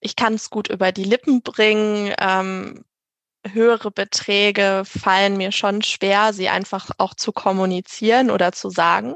ich 0.00 0.16
kann 0.16 0.34
es 0.34 0.50
gut 0.50 0.68
über 0.68 0.92
die 0.92 1.04
Lippen 1.04 1.40
bringen. 1.40 2.12
Ähm, 2.20 2.84
höhere 3.52 3.90
Beträge 3.90 4.82
fallen 4.84 5.36
mir 5.36 5.52
schon 5.52 5.82
schwer, 5.82 6.32
sie 6.32 6.48
einfach 6.48 6.90
auch 6.98 7.14
zu 7.14 7.32
kommunizieren 7.32 8.30
oder 8.30 8.52
zu 8.52 8.70
sagen. 8.70 9.14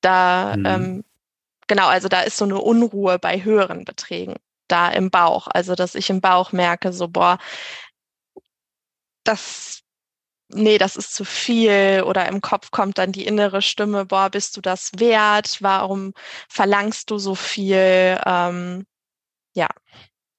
Da, 0.00 0.54
mhm. 0.56 0.66
ähm, 0.66 1.04
genau, 1.66 1.88
also 1.88 2.08
da 2.08 2.22
ist 2.22 2.36
so 2.36 2.44
eine 2.44 2.58
Unruhe 2.60 3.18
bei 3.18 3.42
höheren 3.42 3.84
Beträgen 3.84 4.36
da 4.68 4.88
im 4.90 5.10
Bauch. 5.10 5.48
Also, 5.48 5.74
dass 5.74 5.94
ich 5.94 6.10
im 6.10 6.20
Bauch 6.20 6.52
merke, 6.52 6.92
so, 6.92 7.08
boah, 7.08 7.38
das, 9.24 9.82
nee, 10.48 10.78
das 10.78 10.96
ist 10.96 11.14
zu 11.14 11.24
viel. 11.24 12.04
Oder 12.06 12.28
im 12.28 12.40
Kopf 12.40 12.70
kommt 12.70 12.98
dann 12.98 13.12
die 13.12 13.26
innere 13.26 13.62
Stimme, 13.62 14.06
boah, 14.06 14.30
bist 14.30 14.56
du 14.56 14.60
das 14.60 14.92
wert? 14.96 15.58
Warum 15.60 16.12
verlangst 16.48 17.10
du 17.10 17.18
so 17.18 17.34
viel? 17.34 18.18
Ähm, 18.26 18.86
ja, 19.54 19.68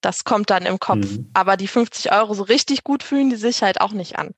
das 0.06 0.24
kommt 0.24 0.52
dann 0.52 0.68
im 0.68 0.80
Kopf. 0.80 1.10
Mhm. 1.10 1.32
Aber 1.34 1.58
die 1.58 1.68
50 1.68 2.12
Euro 2.12 2.36
so 2.36 2.44
richtig 2.44 2.84
gut 2.84 3.02
fühlen 3.02 3.32
die 3.32 3.36
sich 3.36 3.64
halt 3.64 3.82
auch 3.82 3.92
nicht 3.92 4.20
an. 4.20 4.36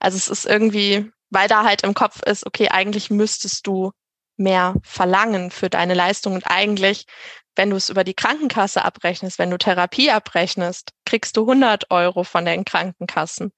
Also 0.00 0.16
es 0.16 0.28
ist 0.28 0.44
irgendwie, 0.44 1.10
weil 1.30 1.46
da 1.46 1.64
halt 1.64 1.84
im 1.84 1.94
Kopf 1.94 2.20
ist, 2.22 2.44
okay, 2.44 2.68
eigentlich 2.68 3.10
müsstest 3.10 3.66
du 3.66 3.92
mehr 4.36 4.74
verlangen 4.82 5.52
für 5.52 5.70
deine 5.70 5.94
Leistung 5.94 6.34
und 6.34 6.44
eigentlich, 6.48 7.06
wenn 7.54 7.70
du 7.70 7.76
es 7.76 7.88
über 7.88 8.02
die 8.02 8.14
Krankenkasse 8.14 8.84
abrechnest, 8.84 9.38
wenn 9.38 9.50
du 9.50 9.56
Therapie 9.58 10.10
abrechnest, 10.10 10.90
kriegst 11.06 11.36
du 11.36 11.42
100 11.42 11.92
Euro 11.92 12.24
von 12.24 12.44
den 12.44 12.64
Krankenkassen 12.64 13.52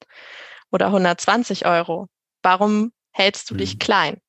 oder 0.71 0.87
120 0.89 1.65
Euro. 1.65 2.09
Warum 2.43 2.93
hältst 3.13 3.49
du 3.49 3.55
mhm. 3.55 3.59
dich 3.59 3.79
klein? 3.79 4.21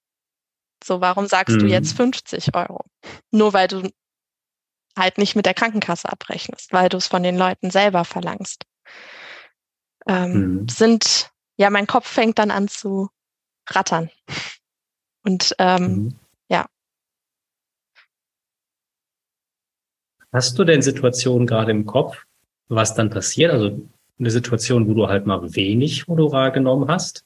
So, 0.81 1.01
warum 1.01 1.27
sagst 1.27 1.57
mhm. 1.57 1.59
du 1.59 1.65
jetzt 1.65 1.97
50 1.97 2.55
Euro? 2.55 2.85
Nur 3.31 3.51
weil 3.51 3.67
du 3.67 3.89
halt 4.97 5.17
nicht 5.17 5.35
mit 5.35 5.45
der 5.45 5.53
Krankenkasse 5.53 6.11
abrechnest, 6.11 6.73
weil 6.73 6.89
du 6.89 6.97
es 6.97 7.07
von 7.07 7.23
den 7.23 7.37
Leuten 7.37 7.71
selber 7.71 8.05
verlangst. 8.05 8.65
Ähm, 10.07 10.31
mhm. 10.31 10.69
Sind, 10.69 11.31
ja, 11.57 11.69
mein 11.69 11.87
Kopf 11.87 12.07
fängt 12.07 12.39
dann 12.39 12.51
an 12.51 12.67
zu 12.67 13.09
rattern. 13.69 14.09
Und 15.23 15.55
ähm, 15.59 15.83
mhm. 15.83 16.15
ja. 16.49 16.65
Hast 20.31 20.57
du 20.57 20.63
denn 20.63 20.81
Situationen 20.81 21.47
gerade 21.47 21.71
im 21.71 21.85
Kopf, 21.85 22.23
was 22.67 22.95
dann 22.95 23.09
passiert? 23.09 23.51
Also 23.51 23.81
eine 24.19 24.31
Situation, 24.31 24.87
wo 24.87 24.93
du 24.93 25.07
halt 25.07 25.25
mal 25.25 25.55
wenig 25.55 26.07
Honorar 26.07 26.51
genommen 26.51 26.89
hast, 26.89 27.25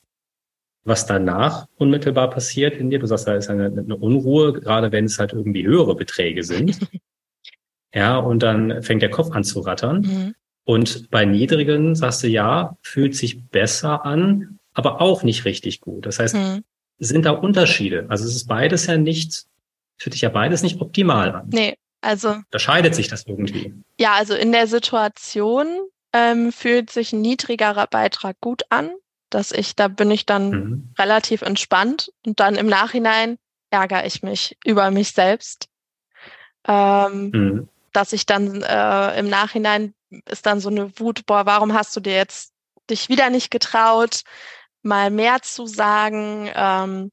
was 0.84 1.06
danach 1.06 1.68
unmittelbar 1.78 2.30
passiert 2.30 2.76
in 2.76 2.90
dir? 2.90 3.00
Du 3.00 3.06
sagst, 3.06 3.28
da 3.28 3.36
ist 3.36 3.50
eine, 3.50 3.66
eine 3.66 3.96
Unruhe, 3.96 4.54
gerade 4.54 4.92
wenn 4.92 5.06
es 5.06 5.20
halt 5.20 5.34
irgendwie 5.34 5.66
höhere 5.66 5.96
Beträge 5.96 6.44
sind. 6.44 6.80
Ja, 7.94 8.18
und 8.18 8.42
dann 8.42 8.84
fängt 8.84 9.02
der 9.02 9.10
Kopf 9.10 9.32
an 9.32 9.44
zu 9.44 9.60
rattern. 9.60 10.02
Mhm. 10.02 10.36
Und 10.64 11.10
bei 11.10 11.26
niedrigen 11.26 11.96
sagst 11.96 12.24
du, 12.24 12.28
ja, 12.28 12.78
fühlt 12.82 13.16
sich 13.16 13.50
besser 13.50 14.06
an, 14.06 14.60
aber 14.74 15.02
auch 15.02 15.24
nicht 15.24 15.46
richtig 15.46 15.82
gut. 15.82 16.06
Das 16.06 16.20
heißt, 16.20 16.36
mhm. 16.36 16.64
sind 17.00 17.26
da 17.26 17.32
Unterschiede? 17.32 18.06
Also 18.10 18.26
es 18.26 18.36
ist 18.36 18.48
beides 18.48 18.86
ja 18.86 18.98
nicht, 18.98 19.46
fühlt 19.98 20.14
sich 20.14 20.22
ja 20.22 20.30
beides 20.30 20.62
nicht 20.62 20.80
optimal 20.80 21.36
an. 21.36 21.50
Nee, 21.52 21.78
also. 22.00 22.30
Unterscheidet 22.30 22.96
sich 22.96 23.08
das 23.08 23.26
irgendwie? 23.26 23.74
Ja, 24.00 24.14
also 24.14 24.36
in 24.36 24.52
der 24.52 24.68
Situation 24.68 25.68
ähm, 26.14 26.52
fühlt 26.52 26.90
sich 26.90 27.12
ein 27.12 27.22
niedrigerer 27.22 27.88
Beitrag 27.88 28.40
gut 28.40 28.64
an, 28.70 28.92
dass 29.30 29.52
ich, 29.52 29.76
da 29.76 29.88
bin 29.88 30.12
ich 30.12 30.26
dann 30.26 30.50
mhm. 30.50 30.94
relativ 30.98 31.42
entspannt 31.42 32.14
und 32.26 32.40
dann 32.40 32.56
im 32.56 32.68
Nachhinein 32.68 33.38
ärgere 33.72 34.06
ich 34.06 34.22
mich 34.22 34.58
über 34.64 34.92
mich 34.92 35.12
selbst. 35.12 35.68
Ähm, 36.68 37.32
mhm 37.34 37.68
dass 37.94 38.14
ich 38.14 38.26
dann 38.26 38.62
äh, 38.62 39.20
im 39.20 39.30
Nachhinein 39.30 39.94
ist 40.26 40.46
dann 40.46 40.60
so 40.60 40.70
eine 40.70 40.98
Wut, 41.00 41.26
boah, 41.26 41.46
warum 41.46 41.74
hast 41.74 41.96
du 41.96 42.00
dir 42.00 42.16
jetzt 42.16 42.54
dich 42.90 43.10
wieder 43.10 43.30
nicht 43.30 43.52
getraut, 43.52 44.22
mal 44.82 45.10
mehr 45.10 45.42
zu 45.42 45.66
sagen? 45.68 46.50
Ähm, 46.54 47.12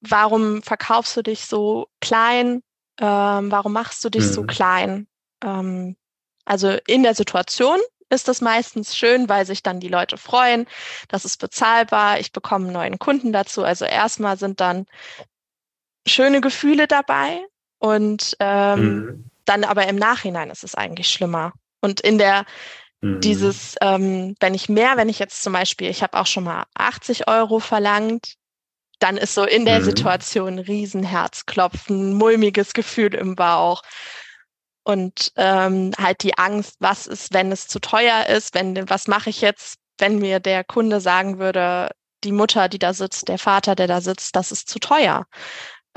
warum 0.00 0.62
verkaufst 0.62 1.16
du 1.16 1.22
dich 1.22 1.46
so 1.46 1.88
klein? 2.00 2.62
Ähm, 3.00 3.50
warum 3.50 3.72
machst 3.72 4.04
du 4.04 4.10
dich 4.10 4.24
mhm. 4.24 4.32
so 4.32 4.42
klein? 4.44 5.06
Ähm, 5.42 5.96
also 6.44 6.76
in 6.86 7.02
der 7.02 7.14
Situation 7.14 7.78
ist 8.10 8.28
das 8.28 8.40
meistens 8.40 8.96
schön, 8.96 9.28
weil 9.28 9.46
sich 9.46 9.62
dann 9.62 9.80
die 9.80 9.88
Leute 9.88 10.18
freuen. 10.18 10.66
Das 11.08 11.24
ist 11.24 11.38
bezahlbar. 11.38 12.20
Ich 12.20 12.32
bekomme 12.32 12.66
einen 12.66 12.74
neuen 12.74 12.98
Kunden 12.98 13.32
dazu. 13.32 13.64
Also 13.64 13.84
erstmal 13.86 14.36
sind 14.36 14.60
dann 14.60 14.86
schöne 16.06 16.40
Gefühle 16.40 16.86
dabei 16.86 17.44
und 17.78 18.36
ähm, 18.38 18.80
mhm. 18.80 19.30
Dann 19.44 19.64
aber 19.64 19.86
im 19.88 19.96
Nachhinein 19.96 20.50
ist 20.50 20.64
es 20.64 20.74
eigentlich 20.74 21.08
schlimmer. 21.08 21.52
Und 21.80 22.00
in 22.00 22.18
der 22.18 22.44
mhm. 23.00 23.20
dieses, 23.20 23.74
ähm, 23.80 24.36
wenn 24.40 24.54
ich 24.54 24.68
mehr, 24.68 24.96
wenn 24.96 25.08
ich 25.08 25.18
jetzt 25.18 25.42
zum 25.42 25.52
Beispiel, 25.52 25.90
ich 25.90 26.02
habe 26.02 26.18
auch 26.18 26.26
schon 26.26 26.44
mal 26.44 26.64
80 26.74 27.28
Euro 27.28 27.58
verlangt, 27.58 28.34
dann 28.98 29.16
ist 29.16 29.34
so 29.34 29.44
in 29.44 29.64
der 29.64 29.80
mhm. 29.80 29.84
Situation 29.84 30.58
Riesenherzklopfen, 30.60 32.14
mulmiges 32.14 32.72
Gefühl 32.72 33.14
im 33.14 33.34
Bauch 33.34 33.82
und 34.84 35.32
ähm, 35.36 35.92
halt 35.98 36.22
die 36.22 36.38
Angst, 36.38 36.76
was 36.78 37.06
ist, 37.06 37.34
wenn 37.34 37.52
es 37.52 37.66
zu 37.66 37.80
teuer 37.80 38.26
ist, 38.26 38.54
wenn 38.54 38.88
was 38.88 39.08
mache 39.08 39.30
ich 39.30 39.40
jetzt, 39.40 39.78
wenn 39.98 40.18
mir 40.18 40.40
der 40.40 40.64
Kunde 40.64 41.00
sagen 41.00 41.38
würde, 41.38 41.90
die 42.24 42.32
Mutter, 42.32 42.68
die 42.68 42.78
da 42.78 42.94
sitzt, 42.94 43.28
der 43.28 43.38
Vater, 43.38 43.74
der 43.74 43.88
da 43.88 44.00
sitzt, 44.00 44.36
das 44.36 44.52
ist 44.52 44.68
zu 44.68 44.78
teuer 44.78 45.26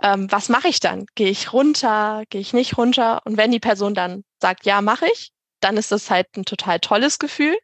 ähm, 0.02 0.32
was 0.32 0.50
mache 0.50 0.68
ich 0.68 0.80
dann? 0.80 1.06
Gehe 1.16 1.30
ich 1.30 1.54
runter? 1.54 2.24
Gehe 2.30 2.42
ich 2.42 2.54
nicht 2.54 2.78
runter? 2.78 3.22
Und 3.26 3.38
wenn 3.38 3.52
die 3.52 3.60
Person 3.60 3.94
dann 3.94 4.24
sagt, 4.42 4.66
ja, 4.66 4.82
mache 4.82 5.06
ich, 5.14 5.32
dann 5.62 5.78
ist 5.78 5.92
das 5.92 6.10
halt 6.10 6.28
ein 6.36 6.46
total 6.46 6.80
tolles 6.80 7.20
Gefühl, 7.20 7.58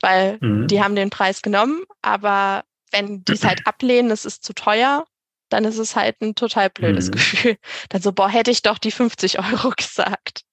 weil 0.00 0.38
mhm. 0.40 0.68
die 0.68 0.82
haben 0.82 0.94
den 0.94 1.10
Preis 1.10 1.42
genommen. 1.42 1.82
Aber 2.00 2.64
wenn 2.90 3.24
die 3.24 3.32
es 3.32 3.44
halt 3.44 3.62
ablehnen, 3.66 4.10
es 4.10 4.24
ist 4.24 4.44
zu 4.44 4.52
teuer, 4.52 5.04
dann 5.48 5.64
ist 5.64 5.78
es 5.78 5.96
halt 5.96 6.20
ein 6.22 6.34
total 6.34 6.70
blödes 6.70 7.08
mhm. 7.08 7.12
Gefühl. 7.12 7.56
Dann 7.90 8.00
so, 8.00 8.12
boah, 8.12 8.28
hätte 8.28 8.50
ich 8.50 8.62
doch 8.62 8.78
die 8.78 8.90
50 8.90 9.38
Euro 9.38 9.70
gesagt. 9.76 10.44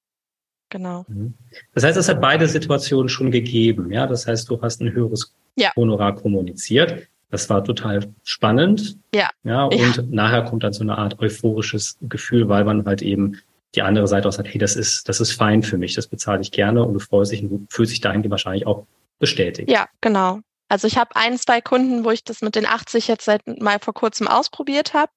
Genau. 0.70 1.06
Mhm. 1.08 1.36
Das 1.74 1.84
heißt, 1.84 1.98
es 1.98 2.10
hat 2.10 2.22
beide 2.22 2.48
Situationen 2.48 3.10
schon 3.10 3.32
gegeben. 3.32 3.92
Ja, 3.92 4.08
das 4.08 4.28
heißt, 4.28 4.50
du 4.50 4.62
hast 4.62 4.82
ein 4.82 4.92
höheres 4.92 5.34
ja. 5.56 5.72
Honorar 5.76 6.16
kommuniziert. 6.16 7.08
Das 7.32 7.50
war 7.50 7.64
total 7.64 8.12
spannend. 8.24 8.98
Ja. 9.14 9.30
Ja, 9.44 9.66
und 9.66 9.98
ja. 9.98 10.04
nachher 10.10 10.44
kommt 10.44 10.64
dann 10.64 10.74
so 10.74 10.84
eine 10.84 10.98
Art 10.98 11.20
euphorisches 11.20 11.98
Gefühl, 12.02 12.50
weil 12.50 12.64
man 12.64 12.86
halt 12.86 13.02
eben 13.02 13.40
die 13.76 13.84
andere 13.84 14.08
Seite 14.08 14.28
auch 14.28 14.34
sagt, 14.34 14.50
hey, 14.50 14.58
das 14.58 14.76
ist, 14.76 15.08
das 15.08 15.20
ist 15.20 15.34
fein 15.34 15.62
für 15.62 15.78
mich, 15.78 15.94
das 15.94 16.08
bezahle 16.08 16.42
ich 16.42 16.52
gerne 16.52 16.84
und 16.84 16.94
du 16.94 17.00
freust 17.00 17.32
dich 17.32 17.44
und 17.44 17.50
du 17.50 17.66
fühlst 17.70 17.92
dich 17.92 18.02
dahin 18.02 18.30
wahrscheinlich 18.30 18.66
auch 18.66 18.88
bestätigt. 19.20 19.70
Ja, 19.70 19.88
genau. 20.02 20.40
Also 20.70 20.88
ich 20.88 20.98
habe 20.98 21.16
ein, 21.16 21.38
zwei 21.38 21.62
Kunden, 21.62 22.04
wo 22.04 22.12
ich 22.12 22.24
das 22.24 22.42
mit 22.42 22.56
den 22.56 22.66
80 22.66 23.08
jetzt 23.08 23.26
seit 23.26 23.46
mal 23.48 23.80
vor 23.80 23.94
kurzem 23.94 24.28
ausprobiert 24.28 24.94
habe. 24.94 25.12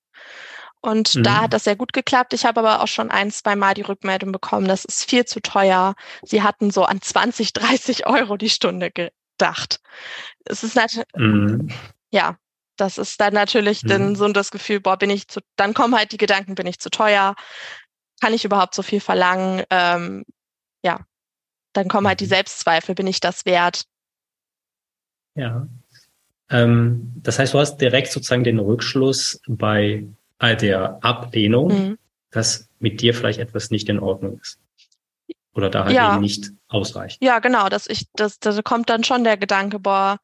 Und 0.80 1.14
mhm. 1.14 1.22
da 1.22 1.42
hat 1.42 1.52
das 1.52 1.64
sehr 1.64 1.76
gut 1.76 1.92
geklappt. 1.92 2.34
Ich 2.34 2.44
habe 2.44 2.60
aber 2.60 2.82
auch 2.82 2.88
schon 2.88 3.10
ein, 3.10 3.30
zwei 3.30 3.56
Mal 3.56 3.74
die 3.74 3.82
Rückmeldung 3.82 4.32
bekommen, 4.32 4.66
das 4.66 4.84
ist 4.84 5.08
viel 5.08 5.24
zu 5.24 5.40
teuer. 5.40 5.94
Sie 6.22 6.42
hatten 6.42 6.70
so 6.70 6.84
an 6.84 7.00
20, 7.00 7.52
30 7.52 8.06
Euro 8.06 8.36
die 8.36 8.50
Stunde 8.50 8.90
gedacht. 8.90 9.80
Es 10.44 10.62
ist 10.62 10.74
natürlich, 10.74 11.06
mhm 11.16 11.70
ja, 12.12 12.36
das 12.76 12.98
ist 12.98 13.20
dann 13.20 13.34
natürlich 13.34 13.82
mhm. 13.82 13.88
dann 13.88 14.16
so 14.16 14.28
das 14.28 14.50
Gefühl, 14.50 14.80
boah, 14.80 14.96
bin 14.96 15.10
ich 15.10 15.28
zu, 15.28 15.40
dann 15.56 15.74
kommen 15.74 15.96
halt 15.96 16.12
die 16.12 16.18
Gedanken, 16.18 16.54
bin 16.54 16.66
ich 16.66 16.78
zu 16.78 16.90
teuer? 16.90 17.34
Kann 18.20 18.34
ich 18.34 18.44
überhaupt 18.44 18.74
so 18.74 18.82
viel 18.82 19.00
verlangen? 19.00 19.64
Ähm, 19.70 20.24
ja, 20.84 21.00
dann 21.72 21.88
kommen 21.88 22.06
halt 22.06 22.20
die 22.20 22.24
mhm. 22.24 22.30
Selbstzweifel, 22.30 22.94
bin 22.94 23.06
ich 23.06 23.20
das 23.20 23.44
wert? 23.44 23.84
Ja. 25.34 25.66
Ähm, 26.50 27.12
das 27.16 27.38
heißt, 27.38 27.54
du 27.54 27.58
hast 27.58 27.78
direkt 27.78 28.12
sozusagen 28.12 28.44
den 28.44 28.58
Rückschluss 28.58 29.40
bei 29.46 30.06
der 30.40 30.98
Ablehnung, 31.02 31.68
mhm. 31.68 31.98
dass 32.30 32.68
mit 32.80 33.00
dir 33.00 33.14
vielleicht 33.14 33.38
etwas 33.38 33.70
nicht 33.70 33.88
in 33.88 34.00
Ordnung 34.00 34.40
ist. 34.40 34.58
Oder 35.54 35.70
da 35.70 35.84
halt 35.84 35.94
ja. 35.94 36.12
eben 36.12 36.22
nicht 36.22 36.50
ausreicht. 36.68 37.22
Ja, 37.22 37.38
genau, 37.38 37.68
dass 37.68 37.86
ich, 37.86 38.06
das, 38.14 38.40
da 38.40 38.60
kommt 38.62 38.90
dann 38.90 39.04
schon 39.04 39.22
der 39.22 39.36
Gedanke, 39.36 39.78
boah, 39.78 40.18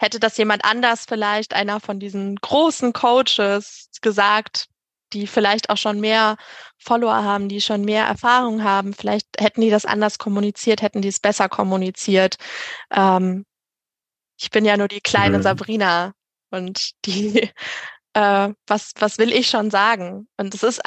Hätte 0.00 0.18
das 0.18 0.38
jemand 0.38 0.64
anders 0.64 1.04
vielleicht, 1.06 1.52
einer 1.52 1.78
von 1.78 2.00
diesen 2.00 2.36
großen 2.36 2.94
Coaches, 2.94 3.90
gesagt, 4.00 4.68
die 5.12 5.26
vielleicht 5.26 5.68
auch 5.68 5.76
schon 5.76 6.00
mehr 6.00 6.36
Follower 6.78 7.22
haben, 7.22 7.50
die 7.50 7.60
schon 7.60 7.84
mehr 7.84 8.06
Erfahrung 8.06 8.64
haben. 8.64 8.94
Vielleicht 8.94 9.26
hätten 9.38 9.60
die 9.60 9.68
das 9.68 9.84
anders 9.84 10.18
kommuniziert, 10.18 10.80
hätten 10.80 11.02
die 11.02 11.08
es 11.08 11.20
besser 11.20 11.50
kommuniziert. 11.50 12.36
Ähm, 12.90 13.44
ich 14.40 14.50
bin 14.50 14.64
ja 14.64 14.78
nur 14.78 14.88
die 14.88 15.02
kleine 15.02 15.38
mhm. 15.38 15.42
Sabrina 15.42 16.14
und 16.50 16.92
die, 17.04 17.50
äh, 18.14 18.48
was, 18.66 18.92
was 18.98 19.18
will 19.18 19.32
ich 19.32 19.50
schon 19.50 19.70
sagen? 19.70 20.28
Und 20.38 20.54
es 20.54 20.62
ist, 20.62 20.80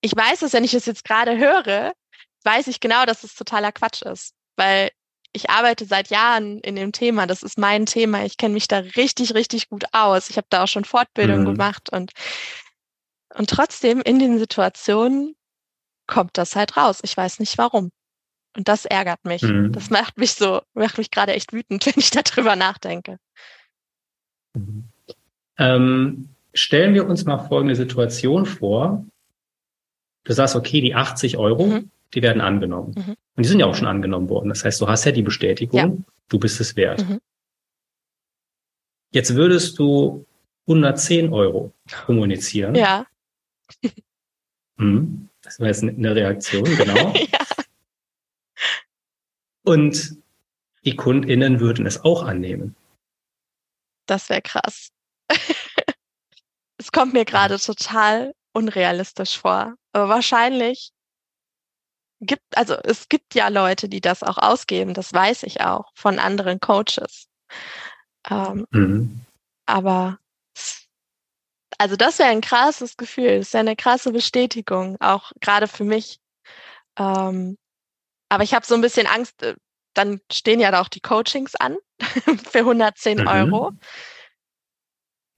ich 0.00 0.14
weiß 0.14 0.42
es, 0.42 0.52
wenn 0.52 0.64
ich 0.64 0.74
es 0.74 0.86
jetzt 0.86 1.04
gerade 1.04 1.36
höre, 1.36 1.92
weiß 2.44 2.68
ich 2.68 2.78
genau, 2.78 3.04
dass 3.04 3.24
es 3.24 3.34
totaler 3.34 3.72
Quatsch 3.72 4.02
ist, 4.02 4.34
weil 4.56 4.90
ich 5.32 5.50
arbeite 5.50 5.84
seit 5.84 6.10
Jahren 6.10 6.60
in 6.60 6.76
dem 6.76 6.92
Thema. 6.92 7.26
Das 7.26 7.42
ist 7.42 7.58
mein 7.58 7.86
Thema. 7.86 8.24
Ich 8.24 8.36
kenne 8.36 8.54
mich 8.54 8.68
da 8.68 8.78
richtig, 8.78 9.34
richtig 9.34 9.68
gut 9.68 9.84
aus. 9.92 10.30
Ich 10.30 10.36
habe 10.36 10.46
da 10.50 10.64
auch 10.64 10.68
schon 10.68 10.84
Fortbildung 10.84 11.40
mhm. 11.40 11.44
gemacht 11.46 11.90
und 11.90 12.12
und 13.34 13.48
trotzdem 13.48 14.00
in 14.00 14.18
den 14.18 14.38
Situationen 14.40 15.36
kommt 16.08 16.36
das 16.36 16.56
halt 16.56 16.76
raus. 16.76 16.98
Ich 17.02 17.16
weiß 17.16 17.38
nicht 17.38 17.56
warum. 17.58 17.90
Und 18.56 18.66
das 18.66 18.84
ärgert 18.84 19.24
mich. 19.24 19.42
Mhm. 19.42 19.72
Das 19.72 19.90
macht 19.90 20.18
mich 20.18 20.34
so, 20.34 20.62
macht 20.74 20.98
mich 20.98 21.12
gerade 21.12 21.32
echt 21.32 21.52
wütend, 21.52 21.86
wenn 21.86 21.94
ich 21.96 22.10
darüber 22.10 22.56
nachdenke. 22.56 23.18
Mhm. 24.54 24.84
Ähm, 25.58 26.28
stellen 26.52 26.94
wir 26.94 27.06
uns 27.06 27.24
mal 27.24 27.38
folgende 27.38 27.76
Situation 27.76 28.46
vor. 28.46 29.06
Du 30.24 30.32
sagst, 30.32 30.56
okay, 30.56 30.80
die 30.80 30.94
80 30.94 31.36
Euro, 31.36 31.66
mhm. 31.66 31.90
Die 32.14 32.22
werden 32.22 32.40
angenommen. 32.40 32.94
Mhm. 32.96 33.16
Und 33.36 33.44
die 33.44 33.48
sind 33.48 33.60
ja 33.60 33.66
auch 33.66 33.74
schon 33.74 33.86
angenommen 33.86 34.28
worden. 34.28 34.48
Das 34.48 34.64
heißt, 34.64 34.80
du 34.80 34.88
hast 34.88 35.04
ja 35.04 35.12
die 35.12 35.22
Bestätigung, 35.22 35.78
ja. 35.78 36.12
du 36.28 36.38
bist 36.38 36.60
es 36.60 36.76
wert. 36.76 37.06
Mhm. 37.08 37.20
Jetzt 39.12 39.34
würdest 39.34 39.78
du 39.78 40.26
110 40.66 41.32
Euro 41.32 41.72
kommunizieren. 42.06 42.74
Ja. 42.74 43.06
Hm, 44.78 45.28
das 45.42 45.58
war 45.60 45.66
jetzt 45.66 45.82
eine 45.82 46.14
Reaktion, 46.14 46.64
genau. 46.64 47.12
ja. 47.14 47.38
Und 49.62 50.16
die 50.84 50.96
KundInnen 50.96 51.60
würden 51.60 51.86
es 51.86 52.02
auch 52.04 52.22
annehmen. 52.22 52.74
Das 54.06 54.28
wäre 54.28 54.42
krass. 54.42 54.90
es 56.78 56.90
kommt 56.92 57.12
mir 57.12 57.24
gerade 57.24 57.58
total 57.58 58.32
unrealistisch 58.52 59.38
vor. 59.38 59.74
Aber 59.92 60.08
wahrscheinlich 60.08 60.92
gibt, 62.20 62.56
also 62.56 62.74
es 62.84 63.08
gibt 63.08 63.34
ja 63.34 63.48
Leute, 63.48 63.88
die 63.88 64.00
das 64.00 64.22
auch 64.22 64.38
ausgeben, 64.38 64.94
das 64.94 65.12
weiß 65.12 65.42
ich 65.44 65.62
auch 65.62 65.90
von 65.94 66.18
anderen 66.18 66.60
Coaches. 66.60 67.28
Ähm, 68.28 68.66
mhm. 68.70 69.20
Aber 69.66 70.18
also 71.78 71.96
das 71.96 72.18
wäre 72.18 72.28
ein 72.28 72.42
krasses 72.42 72.96
Gefühl, 72.96 73.38
das 73.38 73.54
wäre 73.54 73.60
eine 73.60 73.76
krasse 73.76 74.12
Bestätigung, 74.12 75.00
auch 75.00 75.32
gerade 75.40 75.66
für 75.66 75.84
mich. 75.84 76.20
Ähm, 76.98 77.56
aber 78.28 78.44
ich 78.44 78.52
habe 78.52 78.66
so 78.66 78.74
ein 78.74 78.82
bisschen 78.82 79.06
Angst, 79.06 79.42
äh, 79.42 79.54
dann 79.94 80.20
stehen 80.30 80.60
ja 80.60 80.78
auch 80.80 80.88
die 80.88 81.00
Coachings 81.00 81.54
an 81.54 81.76
für 82.50 82.60
110 82.60 83.20
mhm. 83.20 83.26
Euro. 83.26 83.72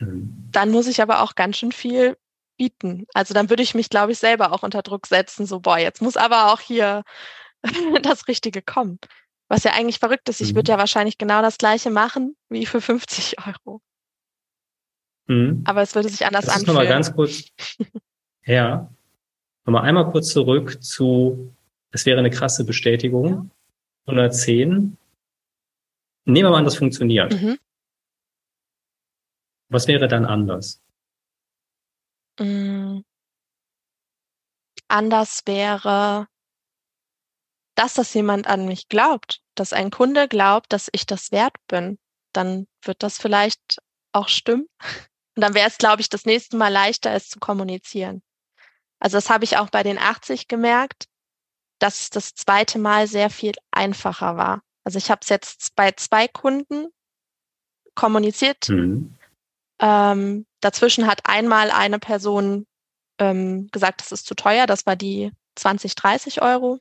Mhm. 0.01 0.49
Dann 0.51 0.71
muss 0.71 0.89
ich 0.89 1.01
aber 1.01 1.23
auch 1.23 1.37
ganz 1.37 1.59
schön 1.59 1.73
viel 1.73 2.17
bieten. 2.57 3.07
Also 3.15 3.35
dann 3.35 3.51
würde 3.51 3.63
ich 3.63 3.75
mich, 3.75 3.89
glaube 3.91 4.13
ich, 4.13 4.19
selber 4.19 4.53
auch 4.53 4.63
unter 4.63 4.83
Druck 4.83 5.07
setzen, 5.07 5.47
so, 5.47 5.61
boah, 5.61 5.79
jetzt 5.79 6.03
muss 6.03 6.17
aber 6.17 6.53
auch 6.53 6.61
hier 6.61 7.03
das 8.03 8.29
Richtige 8.29 8.63
kommen. 8.63 8.99
Was 9.49 9.65
ja 9.65 9.73
eigentlich 9.73 9.99
verrückt 9.99 10.29
ist, 10.29 10.41
ich 10.41 10.55
würde 10.55 10.73
mhm. 10.73 10.77
ja 10.77 10.79
wahrscheinlich 10.79 11.19
genau 11.19 11.43
das 11.43 11.59
gleiche 11.59 11.91
machen 11.91 12.37
wie 12.49 12.65
für 12.67 12.81
50 12.81 13.37
Euro. 13.47 13.83
Mhm. 15.27 15.63
Aber 15.67 15.83
es 15.83 15.95
würde 15.95 16.09
sich 16.09 16.25
anders 16.27 16.47
das 16.47 16.55
anfühlen. 16.55 16.77
Nochmal 16.77 16.89
ganz 16.89 17.15
kurz. 17.15 17.45
ja. 18.47 18.91
Nochmal 19.65 19.83
einmal 19.85 20.11
kurz 20.11 20.31
zurück 20.31 20.83
zu, 20.83 21.55
es 21.91 22.07
wäre 22.07 22.19
eine 22.19 22.31
krasse 22.31 22.65
Bestätigung. 22.65 23.51
110. 24.07 24.97
Nehmen 26.25 26.47
wir 26.47 26.51
mal 26.51 26.59
an, 26.59 26.65
das 26.65 26.77
funktioniert. 26.77 27.41
Mhm. 27.41 27.59
Was 29.69 29.87
wäre 29.87 30.09
dann 30.09 30.25
anders? 30.25 30.81
Mhm. 32.39 33.05
Anders 34.89 35.43
wäre, 35.47 36.27
dass 37.75 37.95
das 37.95 38.13
jemand 38.15 38.47
an 38.47 38.67
mich 38.67 38.89
glaubt, 38.89 39.41
dass 39.55 39.73
ein 39.73 39.91
Kunde 39.91 40.29
glaubt, 40.29 40.73
dass 40.73 40.89
ich 40.93 41.07
das 41.07 41.33
wert 41.33 41.57
bin. 41.69 41.99
Dann 42.33 42.67
wird 42.83 43.03
das 43.03 43.19
vielleicht 43.19 43.79
auch 44.13 44.29
stimmen. 44.29 44.67
Und 45.35 45.41
dann 45.41 45.55
wäre 45.55 45.69
es, 45.69 45.79
glaube 45.79 46.03
ich, 46.03 46.09
das 46.09 46.27
nächste 46.27 46.57
Mal 46.57 46.69
leichter, 46.69 47.11
es 47.13 47.29
zu 47.29 47.39
kommunizieren. 47.41 48.23
Also 48.99 49.17
das 49.17 49.31
habe 49.31 49.45
ich 49.45 49.57
auch 49.57 49.71
bei 49.71 49.83
den 49.83 49.99
80 49.99 50.47
gemerkt, 50.47 51.07
dass 51.79 52.11
das 52.11 52.35
zweite 52.35 52.79
Mal 52.79 53.07
sehr 53.07 53.31
viel 53.31 53.55
einfacher 53.71 54.37
war. 54.37 54.63
Also 54.85 54.99
ich 54.99 55.11
habe 55.11 55.21
es 55.23 55.29
jetzt 55.29 55.75
bei 55.75 55.93
zwei 55.93 56.29
Kunden 56.29 56.89
kommuniziert. 57.95 58.69
Mhm. 58.69 59.17
Ähm, 59.81 60.47
dazwischen 60.63 61.07
hat 61.07 61.21
einmal 61.25 61.71
eine 61.71 61.99
Person 61.99 62.67
ähm, 63.19 63.69
gesagt, 63.73 64.01
das 64.01 64.13
ist 64.13 64.27
zu 64.27 64.35
teuer. 64.35 64.67
Das 64.67 64.87
war 64.87 64.97
die 64.97 65.33
20, 65.57 65.95
30 65.95 66.43
Euro. 66.43 66.79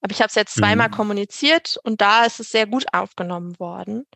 Aber 0.00 0.12
ich 0.12 0.20
habe 0.20 0.28
es 0.28 0.34
jetzt 0.34 0.54
zweimal 0.54 0.88
mhm. 0.88 0.92
kommuniziert 0.92 1.78
und 1.82 2.00
da 2.00 2.24
ist 2.24 2.40
es 2.40 2.50
sehr 2.50 2.66
gut 2.66 2.84
aufgenommen 2.92 3.58
worden. 3.58 4.06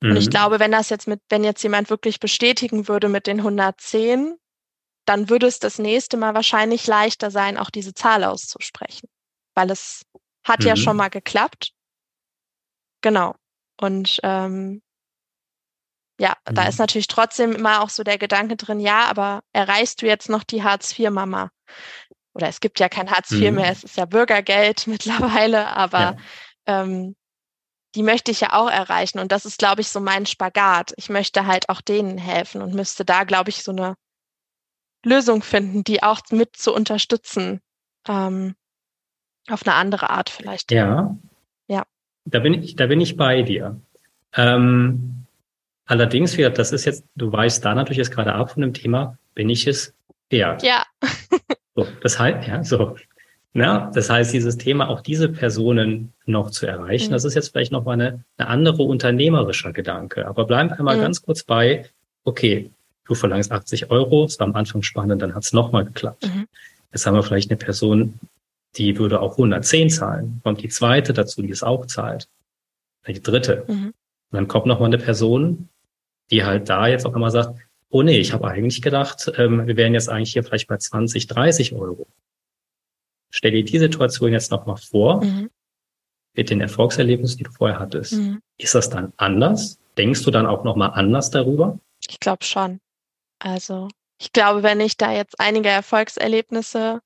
Mhm. 0.00 0.10
Und 0.10 0.16
ich 0.16 0.26
mhm. 0.26 0.30
glaube, 0.30 0.60
wenn 0.60 0.72
das 0.72 0.90
jetzt 0.90 1.08
mit, 1.08 1.20
wenn 1.28 1.44
jetzt 1.44 1.62
jemand 1.62 1.90
wirklich 1.90 2.20
bestätigen 2.20 2.88
würde 2.88 3.08
mit 3.08 3.26
den 3.26 3.38
110, 3.38 4.36
dann 5.06 5.28
würde 5.28 5.46
es 5.46 5.58
das 5.58 5.78
nächste 5.78 6.16
Mal 6.16 6.34
wahrscheinlich 6.34 6.86
leichter 6.86 7.30
sein, 7.30 7.58
auch 7.58 7.70
diese 7.70 7.94
Zahl 7.94 8.24
auszusprechen. 8.24 9.08
Weil 9.54 9.70
es 9.70 10.02
hat 10.44 10.60
mhm. 10.60 10.66
ja 10.66 10.76
schon 10.76 10.96
mal 10.96 11.08
geklappt. 11.08 11.72
Genau. 13.02 13.34
Und 13.80 14.20
ähm, 14.22 14.82
ja, 16.18 16.34
mhm. 16.48 16.54
da 16.54 16.66
ist 16.66 16.78
natürlich 16.78 17.08
trotzdem 17.08 17.52
immer 17.52 17.82
auch 17.82 17.90
so 17.90 18.02
der 18.02 18.18
Gedanke 18.18 18.56
drin, 18.56 18.80
ja, 18.80 19.06
aber 19.06 19.42
erreichst 19.52 20.02
du 20.02 20.06
jetzt 20.06 20.28
noch 20.28 20.44
die 20.44 20.62
Hartz-IV-Mama? 20.62 21.50
Oder 22.34 22.48
es 22.48 22.60
gibt 22.60 22.80
ja 22.80 22.88
kein 22.88 23.10
Hartz 23.10 23.30
IV 23.30 23.50
mhm. 23.50 23.56
mehr, 23.56 23.70
es 23.70 23.84
ist 23.84 23.96
ja 23.96 24.06
Bürgergeld 24.06 24.86
mittlerweile, 24.86 25.68
aber 25.68 25.98
ja. 25.98 26.16
ähm, 26.66 27.16
die 27.94 28.02
möchte 28.02 28.30
ich 28.30 28.40
ja 28.40 28.52
auch 28.54 28.68
erreichen. 28.68 29.20
Und 29.20 29.30
das 29.30 29.44
ist, 29.44 29.58
glaube 29.58 29.80
ich, 29.80 29.88
so 29.88 30.00
mein 30.00 30.26
Spagat. 30.26 30.92
Ich 30.96 31.08
möchte 31.08 31.46
halt 31.46 31.68
auch 31.68 31.80
denen 31.80 32.18
helfen 32.18 32.60
und 32.60 32.74
müsste 32.74 33.04
da, 33.04 33.22
glaube 33.22 33.50
ich, 33.50 33.62
so 33.62 33.70
eine 33.70 33.94
Lösung 35.04 35.42
finden, 35.42 35.84
die 35.84 36.02
auch 36.02 36.20
mit 36.30 36.56
zu 36.56 36.74
unterstützen. 36.74 37.60
Ähm, 38.08 38.56
auf 39.48 39.66
eine 39.66 39.76
andere 39.76 40.10
Art 40.10 40.30
vielleicht. 40.30 40.72
Ja. 40.72 41.16
Ja. 41.68 41.84
Da 42.24 42.38
bin 42.40 42.54
ich, 42.54 42.76
da 42.76 42.86
bin 42.86 43.00
ich 43.00 43.16
bei 43.16 43.42
dir. 43.42 43.80
Ähm, 44.32 45.23
allerdings, 45.86 46.36
das 46.36 46.72
ist 46.72 46.84
jetzt, 46.84 47.04
du 47.14 47.30
weißt 47.30 47.64
da 47.64 47.74
natürlich 47.74 47.98
jetzt 47.98 48.12
gerade 48.12 48.34
ab 48.34 48.52
von 48.52 48.62
dem 48.62 48.74
Thema, 48.74 49.18
bin 49.34 49.48
ich 49.48 49.66
es 49.66 49.94
wert. 50.30 50.62
Ja. 50.62 50.84
so, 51.74 51.86
das 52.02 52.18
heißt, 52.18 52.48
ja, 52.48 52.64
so. 52.64 52.96
Na, 53.56 53.90
das 53.94 54.10
heißt, 54.10 54.32
dieses 54.32 54.58
Thema, 54.58 54.88
auch 54.88 55.00
diese 55.00 55.28
Personen 55.28 56.12
noch 56.26 56.50
zu 56.50 56.66
erreichen, 56.66 57.08
mhm. 57.08 57.12
das 57.12 57.24
ist 57.24 57.34
jetzt 57.34 57.52
vielleicht 57.52 57.70
noch 57.70 57.84
mal 57.84 57.92
eine, 57.92 58.24
eine 58.36 58.48
andere 58.48 58.82
unternehmerischer 58.82 59.72
Gedanke. 59.72 60.26
Aber 60.26 60.44
bleiben 60.44 60.70
wir 60.70 60.78
einmal 60.78 60.96
mhm. 60.96 61.02
ganz 61.02 61.22
kurz 61.22 61.44
bei, 61.44 61.88
okay, 62.24 62.70
du 63.04 63.14
verlangst 63.14 63.52
80 63.52 63.90
Euro, 63.90 64.24
es 64.24 64.40
war 64.40 64.48
am 64.48 64.56
Anfang 64.56 64.82
spannend, 64.82 65.22
dann 65.22 65.36
hat 65.36 65.44
es 65.44 65.52
nochmal 65.52 65.84
geklappt. 65.84 66.26
Mhm. 66.26 66.48
Jetzt 66.92 67.06
haben 67.06 67.14
wir 67.14 67.22
vielleicht 67.22 67.50
eine 67.50 67.58
Person, 67.58 68.18
die 68.76 68.98
würde 68.98 69.20
auch 69.20 69.32
110 69.32 69.88
zahlen. 69.90 70.40
Kommt 70.42 70.60
die 70.60 70.68
zweite 70.68 71.12
dazu, 71.12 71.40
die 71.40 71.50
es 71.50 71.62
auch 71.62 71.86
zahlt. 71.86 72.28
Die 73.06 73.22
dritte. 73.22 73.64
Mhm. 73.68 73.86
Und 73.86 73.94
dann 74.32 74.48
kommt 74.48 74.66
nochmal 74.66 74.86
eine 74.86 74.98
Person, 74.98 75.68
die 76.30 76.44
halt 76.44 76.68
da 76.68 76.86
jetzt 76.86 77.06
auch 77.06 77.14
immer 77.14 77.30
sagt, 77.30 77.58
oh 77.90 78.02
nee, 78.02 78.18
ich 78.18 78.32
habe 78.32 78.48
eigentlich 78.48 78.82
gedacht, 78.82 79.30
ähm, 79.36 79.66
wir 79.66 79.76
wären 79.76 79.94
jetzt 79.94 80.08
eigentlich 80.08 80.32
hier 80.32 80.42
vielleicht 80.42 80.68
bei 80.68 80.76
20, 80.76 81.26
30 81.26 81.74
Euro. 81.74 82.08
Stell 83.30 83.52
dir 83.52 83.64
die 83.64 83.78
Situation 83.78 84.32
jetzt 84.32 84.50
nochmal 84.50 84.76
vor, 84.76 85.24
mhm. 85.24 85.50
mit 86.34 86.50
den 86.50 86.60
Erfolgserlebnissen, 86.60 87.38
die 87.38 87.44
du 87.44 87.52
vorher 87.52 87.78
hattest. 87.78 88.14
Mhm. 88.14 88.40
Ist 88.58 88.74
das 88.74 88.90
dann 88.90 89.12
anders? 89.16 89.78
Denkst 89.96 90.24
du 90.24 90.30
dann 90.30 90.46
auch 90.46 90.64
nochmal 90.64 90.90
anders 90.94 91.30
darüber? 91.30 91.78
Ich 92.08 92.20
glaube 92.20 92.44
schon. 92.44 92.80
Also 93.38 93.88
ich 94.20 94.32
glaube, 94.32 94.62
wenn 94.62 94.80
ich 94.80 94.96
da 94.96 95.12
jetzt 95.12 95.38
einige 95.38 95.68
Erfolgserlebnisse, 95.68 97.00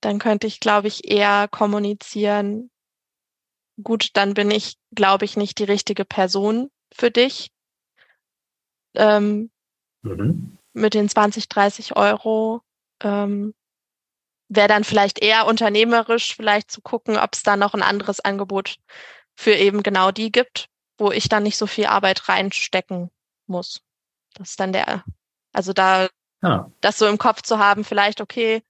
dann 0.00 0.18
könnte 0.18 0.46
ich, 0.46 0.60
glaube 0.60 0.88
ich, 0.88 1.10
eher 1.10 1.48
kommunizieren. 1.48 2.70
Gut, 3.82 4.10
dann 4.14 4.34
bin 4.34 4.50
ich, 4.50 4.76
glaube 4.94 5.24
ich, 5.24 5.36
nicht 5.36 5.58
die 5.58 5.64
richtige 5.64 6.04
Person 6.04 6.70
für 6.94 7.10
dich. 7.10 7.50
Ähm, 8.94 9.50
mhm. 10.02 10.58
Mit 10.72 10.94
den 10.94 11.08
20, 11.08 11.48
30 11.48 11.96
Euro 11.96 12.62
ähm, 13.02 13.54
wäre 14.48 14.68
dann 14.68 14.84
vielleicht 14.84 15.22
eher 15.22 15.46
unternehmerisch, 15.46 16.34
vielleicht 16.34 16.70
zu 16.70 16.80
gucken, 16.80 17.16
ob 17.16 17.34
es 17.34 17.42
da 17.42 17.56
noch 17.56 17.74
ein 17.74 17.82
anderes 17.82 18.20
Angebot 18.20 18.76
für 19.36 19.54
eben 19.54 19.82
genau 19.82 20.10
die 20.10 20.30
gibt, 20.30 20.68
wo 20.98 21.10
ich 21.10 21.28
dann 21.28 21.42
nicht 21.42 21.56
so 21.56 21.66
viel 21.66 21.86
Arbeit 21.86 22.28
reinstecken 22.28 23.10
muss. 23.46 23.82
Das 24.34 24.50
ist 24.50 24.60
dann 24.60 24.72
der, 24.72 25.04
also 25.52 25.72
da 25.72 26.08
Ah. 26.44 26.70
Das 26.82 26.98
so 26.98 27.06
im 27.06 27.16
Kopf 27.16 27.40
zu 27.42 27.58
haben, 27.58 27.84
vielleicht, 27.84 28.20
okay, 28.20 28.62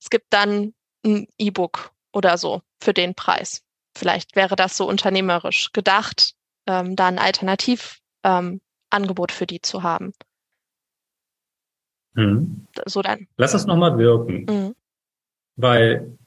es 0.00 0.10
gibt 0.10 0.26
dann 0.30 0.74
ein 1.04 1.26
E-Book 1.38 1.92
oder 2.12 2.38
so 2.38 2.62
für 2.80 2.94
den 2.94 3.16
Preis. 3.16 3.64
Vielleicht 3.98 4.36
wäre 4.36 4.54
das 4.54 4.76
so 4.76 4.88
unternehmerisch 4.88 5.72
gedacht, 5.72 6.34
ähm, 6.68 6.94
da 6.94 7.08
ein 7.08 7.18
Alternativangebot 7.18 8.00
ähm, 8.22 8.60
für 9.32 9.46
die 9.46 9.60
zu 9.60 9.82
haben. 9.82 10.12
Mhm. 12.14 12.66
So 12.86 13.02
dann. 13.02 13.26
Lass 13.36 13.52
das 13.52 13.66
nochmal 13.66 13.98
wirken. 13.98 14.46
Mhm. 14.48 14.74
Weil, 15.56 16.18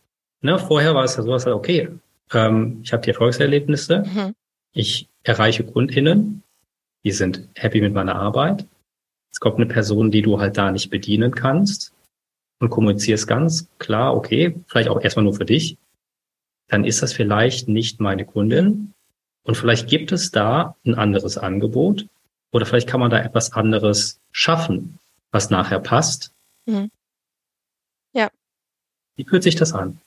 ne, 0.41 0.58
vorher 0.58 0.95
war 0.95 1.03
es 1.03 1.15
ja 1.15 1.23
sowas, 1.23 1.45
okay, 1.47 1.89
ähm, 2.32 2.79
ich 2.84 2.93
habe 2.93 3.03
die 3.03 3.10
Erfolgserlebnisse, 3.10 4.03
mhm. 4.05 4.36
ich 4.71 5.10
erreiche 5.23 5.63
KundInnen, 5.63 6.43
die 7.03 7.12
sind 7.12 7.47
happy 7.55 7.82
mit 7.82 7.93
meiner 7.93 8.15
Arbeit. 8.15 8.65
Es 9.32 9.39
kommt 9.39 9.58
eine 9.58 9.67
Person, 9.67 10.12
die 10.12 10.21
du 10.21 10.39
halt 10.39 10.58
da 10.58 10.71
nicht 10.71 10.89
bedienen 10.89 11.34
kannst 11.34 11.93
und 12.60 12.69
kommunizierst 12.69 13.27
ganz 13.27 13.67
klar, 13.77 14.15
okay, 14.15 14.55
vielleicht 14.67 14.89
auch 14.89 15.01
erstmal 15.01 15.23
nur 15.23 15.36
für 15.36 15.45
dich, 15.45 15.77
dann 16.67 16.86
ist 16.86 17.01
das 17.01 17.13
vielleicht 17.13 17.67
nicht 17.67 17.99
meine 17.99 18.25
Kundin. 18.25 18.93
Und 19.43 19.55
vielleicht 19.55 19.88
gibt 19.88 20.12
es 20.12 20.32
da 20.32 20.75
ein 20.86 20.95
anderes 20.95 21.38
Angebot 21.38 22.05
oder 22.51 22.65
vielleicht 22.65 22.89
kann 22.89 22.99
man 22.99 23.12
da 23.12 23.19
etwas 23.19 23.53
anderes 23.53 24.19
schaffen, 24.31 24.99
was 25.31 25.49
nachher 25.49 25.79
passt. 25.79 26.33
Mhm. 26.65 26.91
Ja. 28.13 28.29
Wie 29.15 29.25
fühlt 29.25 29.43
sich 29.43 29.55
das 29.55 29.73
an? 29.73 30.01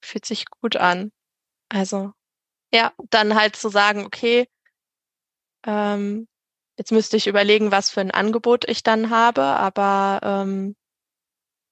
Fühlt 0.00 0.24
sich 0.24 0.46
gut 0.46 0.76
an. 0.76 1.10
Also, 1.68 2.12
ja, 2.72 2.92
dann 3.10 3.34
halt 3.34 3.56
zu 3.56 3.68
sagen, 3.68 4.06
okay, 4.06 4.48
ähm, 5.66 6.28
jetzt 6.76 6.92
müsste 6.92 7.16
ich 7.16 7.26
überlegen, 7.26 7.72
was 7.72 7.90
für 7.90 8.00
ein 8.00 8.10
Angebot 8.10 8.68
ich 8.68 8.82
dann 8.82 9.10
habe, 9.10 9.42
aber 9.42 10.20
ähm, 10.22 10.76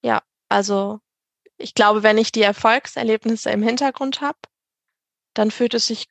ja, 0.03 0.21
also 0.49 0.99
ich 1.57 1.73
glaube, 1.73 2.03
wenn 2.03 2.17
ich 2.17 2.31
die 2.31 2.41
Erfolgserlebnisse 2.41 3.49
im 3.49 3.63
Hintergrund 3.63 4.21
habe, 4.21 4.37
dann 5.33 5.51
fühlt 5.51 5.73
es 5.73 5.87
sich 5.87 6.07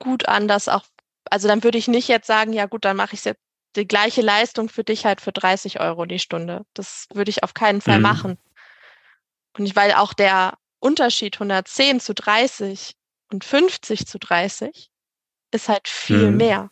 gut 0.00 0.28
an, 0.28 0.48
dass 0.48 0.68
auch, 0.68 0.84
also 1.30 1.48
dann 1.48 1.62
würde 1.62 1.78
ich 1.78 1.88
nicht 1.88 2.08
jetzt 2.08 2.26
sagen, 2.26 2.52
ja 2.52 2.66
gut, 2.66 2.84
dann 2.84 2.96
mache 2.96 3.14
ich 3.14 3.24
jetzt 3.24 3.40
die 3.76 3.86
gleiche 3.86 4.22
Leistung 4.22 4.68
für 4.68 4.84
dich 4.84 5.04
halt 5.04 5.20
für 5.20 5.32
30 5.32 5.80
Euro 5.80 6.04
die 6.04 6.18
Stunde. 6.18 6.64
Das 6.74 7.06
würde 7.12 7.30
ich 7.30 7.42
auf 7.42 7.54
keinen 7.54 7.80
Fall 7.80 7.98
mhm. 7.98 8.02
machen. 8.02 8.38
Und 9.56 9.66
ich, 9.66 9.76
weil 9.76 9.92
auch 9.92 10.12
der 10.14 10.54
Unterschied 10.80 11.36
110 11.36 12.00
zu 12.00 12.14
30 12.14 12.94
und 13.32 13.44
50 13.44 14.06
zu 14.06 14.18
30 14.18 14.90
ist 15.52 15.68
halt 15.68 15.88
viel 15.88 16.30
mhm. 16.30 16.36
mehr. 16.36 16.70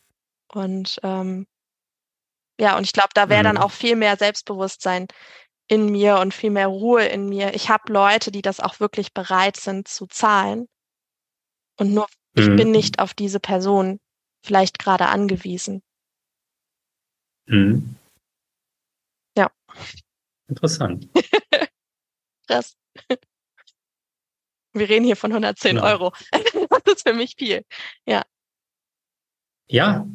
Und 0.52 0.98
ähm, 1.02 1.46
ja, 2.58 2.76
und 2.76 2.84
ich 2.84 2.92
glaube, 2.92 3.10
da 3.14 3.28
wäre 3.28 3.40
mhm. 3.40 3.44
dann 3.44 3.58
auch 3.58 3.72
viel 3.72 3.96
mehr 3.96 4.16
Selbstbewusstsein 4.16 5.06
in 5.68 5.90
mir 5.90 6.18
und 6.18 6.32
viel 6.32 6.50
mehr 6.50 6.68
Ruhe 6.68 7.04
in 7.04 7.28
mir. 7.28 7.54
Ich 7.54 7.68
habe 7.68 7.92
Leute, 7.92 8.30
die 8.30 8.42
das 8.42 8.60
auch 8.60 8.80
wirklich 8.80 9.12
bereit 9.12 9.56
sind 9.56 9.88
zu 9.88 10.06
zahlen. 10.06 10.68
Und 11.78 11.92
nur 11.92 12.06
mhm. 12.34 12.42
ich 12.42 12.46
bin 12.56 12.68
mhm. 12.68 12.72
nicht 12.72 12.98
auf 13.00 13.14
diese 13.14 13.40
Person 13.40 14.00
vielleicht 14.46 14.78
gerade 14.78 15.08
angewiesen. 15.08 15.82
Mhm. 17.46 17.96
Ja. 19.36 19.50
Interessant. 20.48 21.08
Krass. 22.46 22.76
Wir 24.72 24.88
reden 24.88 25.04
hier 25.04 25.16
von 25.16 25.32
110 25.32 25.76
ja. 25.76 25.82
Euro. 25.82 26.12
das 26.30 26.94
ist 26.94 27.08
für 27.08 27.14
mich 27.14 27.34
viel. 27.36 27.64
Ja. 28.06 28.22
Ja, 29.68 30.06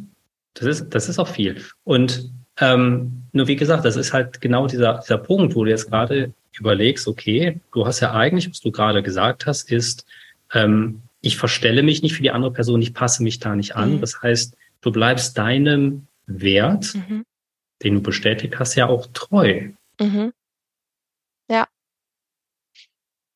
das 0.53 0.67
ist, 0.67 0.89
das 0.89 1.09
ist 1.09 1.19
auch 1.19 1.27
viel. 1.27 1.63
Und 1.83 2.31
ähm, 2.57 3.23
nur 3.33 3.47
wie 3.47 3.55
gesagt, 3.55 3.83
das 3.85 3.95
ist 3.95 4.13
halt 4.13 4.39
genau 4.39 4.67
dieser, 4.67 4.99
dieser 4.99 5.17
Punkt, 5.17 5.55
wo 5.55 5.65
du 5.65 5.71
jetzt 5.71 5.89
gerade 5.89 6.33
überlegst, 6.57 7.07
okay, 7.07 7.59
du 7.73 7.85
hast 7.85 7.99
ja 7.99 8.13
eigentlich, 8.13 8.49
was 8.49 8.61
du 8.61 8.71
gerade 8.71 9.03
gesagt 9.03 9.45
hast, 9.45 9.71
ist, 9.71 10.05
ähm, 10.53 11.01
ich 11.21 11.37
verstelle 11.37 11.83
mich 11.83 12.01
nicht 12.01 12.13
für 12.15 12.23
die 12.23 12.31
andere 12.31 12.51
Person, 12.51 12.81
ich 12.81 12.93
passe 12.93 13.23
mich 13.23 13.39
da 13.39 13.55
nicht 13.55 13.75
an. 13.75 13.95
Mhm. 13.95 14.01
Das 14.01 14.21
heißt, 14.21 14.55
du 14.81 14.91
bleibst 14.91 15.37
deinem 15.37 16.07
Wert, 16.25 16.95
mhm. 16.95 17.25
den 17.83 17.95
du 17.95 18.01
bestätigt 18.01 18.57
hast, 18.59 18.75
ja 18.75 18.87
auch 18.87 19.07
treu. 19.13 19.69
Mhm. 19.99 20.33
Ja. 21.49 21.67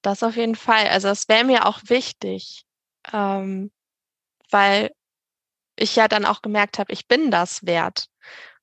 Das 0.02 0.24
auf 0.24 0.36
jeden 0.36 0.56
Fall. 0.56 0.88
Also 0.88 1.10
es 1.10 1.28
wäre 1.28 1.46
mir 1.46 1.68
auch 1.68 1.82
wichtig, 1.88 2.66
ähm, 3.14 3.72
weil 4.50 4.92
ich 5.76 5.96
ja 5.96 6.08
dann 6.08 6.26
auch 6.26 6.42
gemerkt 6.42 6.80
habe, 6.80 6.92
ich 6.94 7.08
bin 7.08 7.32
das 7.32 7.66
wert. 7.66 8.08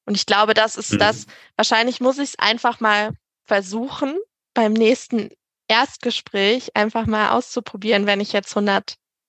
Und 0.04 0.16
ich 0.16 0.26
glaube, 0.26 0.54
das 0.54 0.76
ist 0.76 0.92
mhm. 0.92 0.98
das, 0.98 1.26
wahrscheinlich 1.56 2.00
muss 2.00 2.18
ich 2.18 2.30
es 2.30 2.38
einfach 2.38 2.80
mal 2.80 3.12
versuchen, 3.44 4.18
beim 4.54 4.72
nächsten 4.72 5.30
Erstgespräch 5.68 6.74
einfach 6.74 7.06
mal 7.06 7.30
auszuprobieren, 7.30 8.06
wenn 8.06 8.20
ich 8.20 8.32
jetzt 8.32 8.50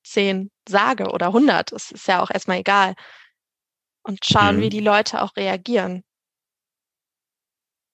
110 0.04 0.52
sage 0.68 1.10
oder 1.10 1.28
100, 1.28 1.72
es 1.72 1.92
ist 1.92 2.08
ja 2.08 2.22
auch 2.22 2.30
erstmal 2.30 2.60
egal. 2.60 2.96
Und 4.04 4.20
schauen, 4.26 4.58
mhm. 4.58 4.62
wie 4.62 4.70
die 4.70 4.80
Leute 4.82 5.22
auch 5.22 5.36
reagieren. 5.36 6.04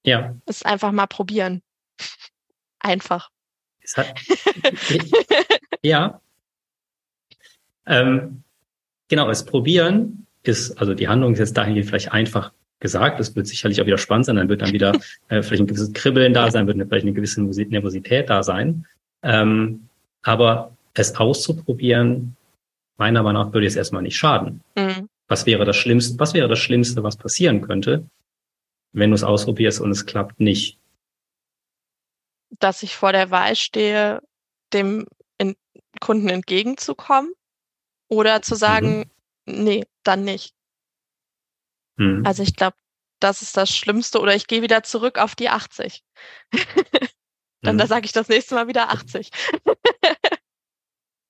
Ja. 0.04 0.36
Ist 0.46 0.66
einfach 0.66 0.92
mal 0.92 1.08
probieren. 1.08 1.62
Einfach. 2.80 3.30
Hat, 3.96 4.14
ja. 5.82 6.22
Ähm, 7.86 8.44
genau, 9.08 9.30
es 9.30 9.46
probieren 9.46 10.28
ist, 10.44 10.78
also 10.80 10.94
die 10.94 11.08
Handlung 11.08 11.34
ist 11.34 11.40
jetzt 11.40 11.58
dahingehend 11.58 11.88
vielleicht 11.88 12.12
einfach 12.14 12.54
gesagt. 12.80 13.20
Das 13.20 13.36
wird 13.36 13.48
sicherlich 13.48 13.82
auch 13.82 13.86
wieder 13.86 13.98
spannend 13.98 14.28
sein. 14.28 14.38
Dann 14.38 14.48
wird 14.48 14.62
dann 14.62 14.72
wieder 14.72 14.94
äh, 15.28 15.42
vielleicht 15.42 15.64
ein 15.64 15.68
gewisses 15.68 15.92
Kribbeln 15.92 16.34
da 16.34 16.50
sein, 16.52 16.68
wird 16.68 16.78
vielleicht 16.78 17.06
eine 17.06 17.14
gewisse 17.14 17.42
Nervosität 17.42 18.30
da 18.30 18.44
sein. 18.44 18.86
Ähm, 19.24 19.90
aber 20.22 20.78
es 20.94 21.16
auszuprobieren, 21.16 22.36
meiner 22.98 23.24
Meinung 23.24 23.44
nach 23.44 23.54
würde 23.54 23.66
jetzt 23.66 23.78
erstmal 23.78 24.02
nicht 24.02 24.18
schaden. 24.18 24.62
Mhm. 24.76 25.10
Was 25.28 25.46
wäre 25.46 25.66
das 25.66 25.78
Schlimmste, 25.78 26.20
was 26.20 26.34
wäre 26.34 26.48
das 26.48 26.60
Schlimmste, 26.60 27.04
was 27.04 27.18
passieren 27.18 27.62
könnte, 27.62 28.08
wenn 28.92 29.12
du 29.12 29.16
es 29.16 29.24
ausprobierst 29.24 29.80
und 29.80 29.92
es 29.92 30.06
klappt 30.06 30.40
nicht? 30.40 30.78
Dass 32.60 32.84
ich 32.84 32.96
vor 32.96 33.12
der 33.12 33.30
Wahl 33.32 33.56
stehe, 33.56 34.22
dem 34.74 35.06
Kunden 36.00 36.30
entgegenzukommen 36.30 37.34
oder 38.08 38.42
zu 38.42 38.56
sagen, 38.56 39.12
mhm. 39.46 39.64
nee, 39.64 39.86
dann 40.04 40.24
nicht. 40.24 40.54
Mhm. 41.98 42.24
Also 42.26 42.44
ich 42.44 42.56
glaube, 42.56 42.78
das 43.20 43.42
ist 43.42 43.58
das 43.58 43.76
Schlimmste. 43.76 44.20
Oder 44.20 44.36
ich 44.36 44.48
gehe 44.48 44.62
wieder 44.62 44.84
zurück 44.84 45.18
auf 45.18 45.36
die 45.36 45.50
80. 45.50 46.04
Dann 47.62 47.76
mhm. 47.76 47.80
da 47.80 47.88
sage 47.88 48.06
ich 48.06 48.14
das 48.14 48.30
nächste 48.30 48.56
Mal 48.56 48.68
wieder 48.68 48.90
80. 48.90 49.30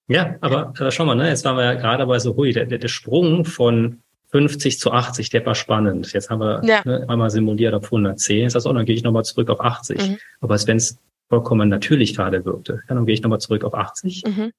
ja, 0.10 0.36
aber, 0.42 0.74
aber 0.78 0.92
schau 0.92 1.06
mal, 1.06 1.16
ne, 1.16 1.30
jetzt 1.30 1.46
waren 1.46 1.56
wir 1.56 1.64
ja 1.64 1.76
gerade 1.76 2.06
bei 2.06 2.18
so, 2.20 2.36
hui, 2.36 2.52
der, 2.52 2.66
der 2.66 2.88
Sprung 2.88 3.46
von 3.46 4.02
50 4.32 4.80
zu 4.80 4.92
80, 4.92 5.30
der 5.30 5.46
war 5.46 5.56
spannend. 5.56 6.12
Jetzt 6.14 6.30
haben 6.30 6.40
wir 6.40 6.62
ja. 6.64 6.82
ne, 6.84 7.06
einmal 7.08 7.30
simuliert 7.30 7.74
auf 7.74 7.86
110. 7.86 8.42
Jetzt 8.42 8.56
du, 8.56 8.70
oh, 8.70 8.74
dann 8.74 8.86
gehe 8.86 8.96
ich 8.96 9.04
nochmal 9.04 9.24
zurück 9.24 9.50
auf 9.50 9.62
80. 9.62 9.98
Mhm. 9.98 10.18
Aber 10.42 10.54
als 10.54 10.68
wenn 10.68 10.78
es 10.78 10.98
vollkommen 11.30 11.70
natürlich 11.70 12.16
gerade 12.16 12.44
wirkte, 12.44 12.82
ja, 12.90 12.96
dann 12.96 13.06
gehe 13.06 13.14
ich 13.14 13.22
nochmal 13.22 13.40
zurück 13.40 13.64
auf 13.64 13.76
80. 13.76 14.24
Mhm. 14.26 14.52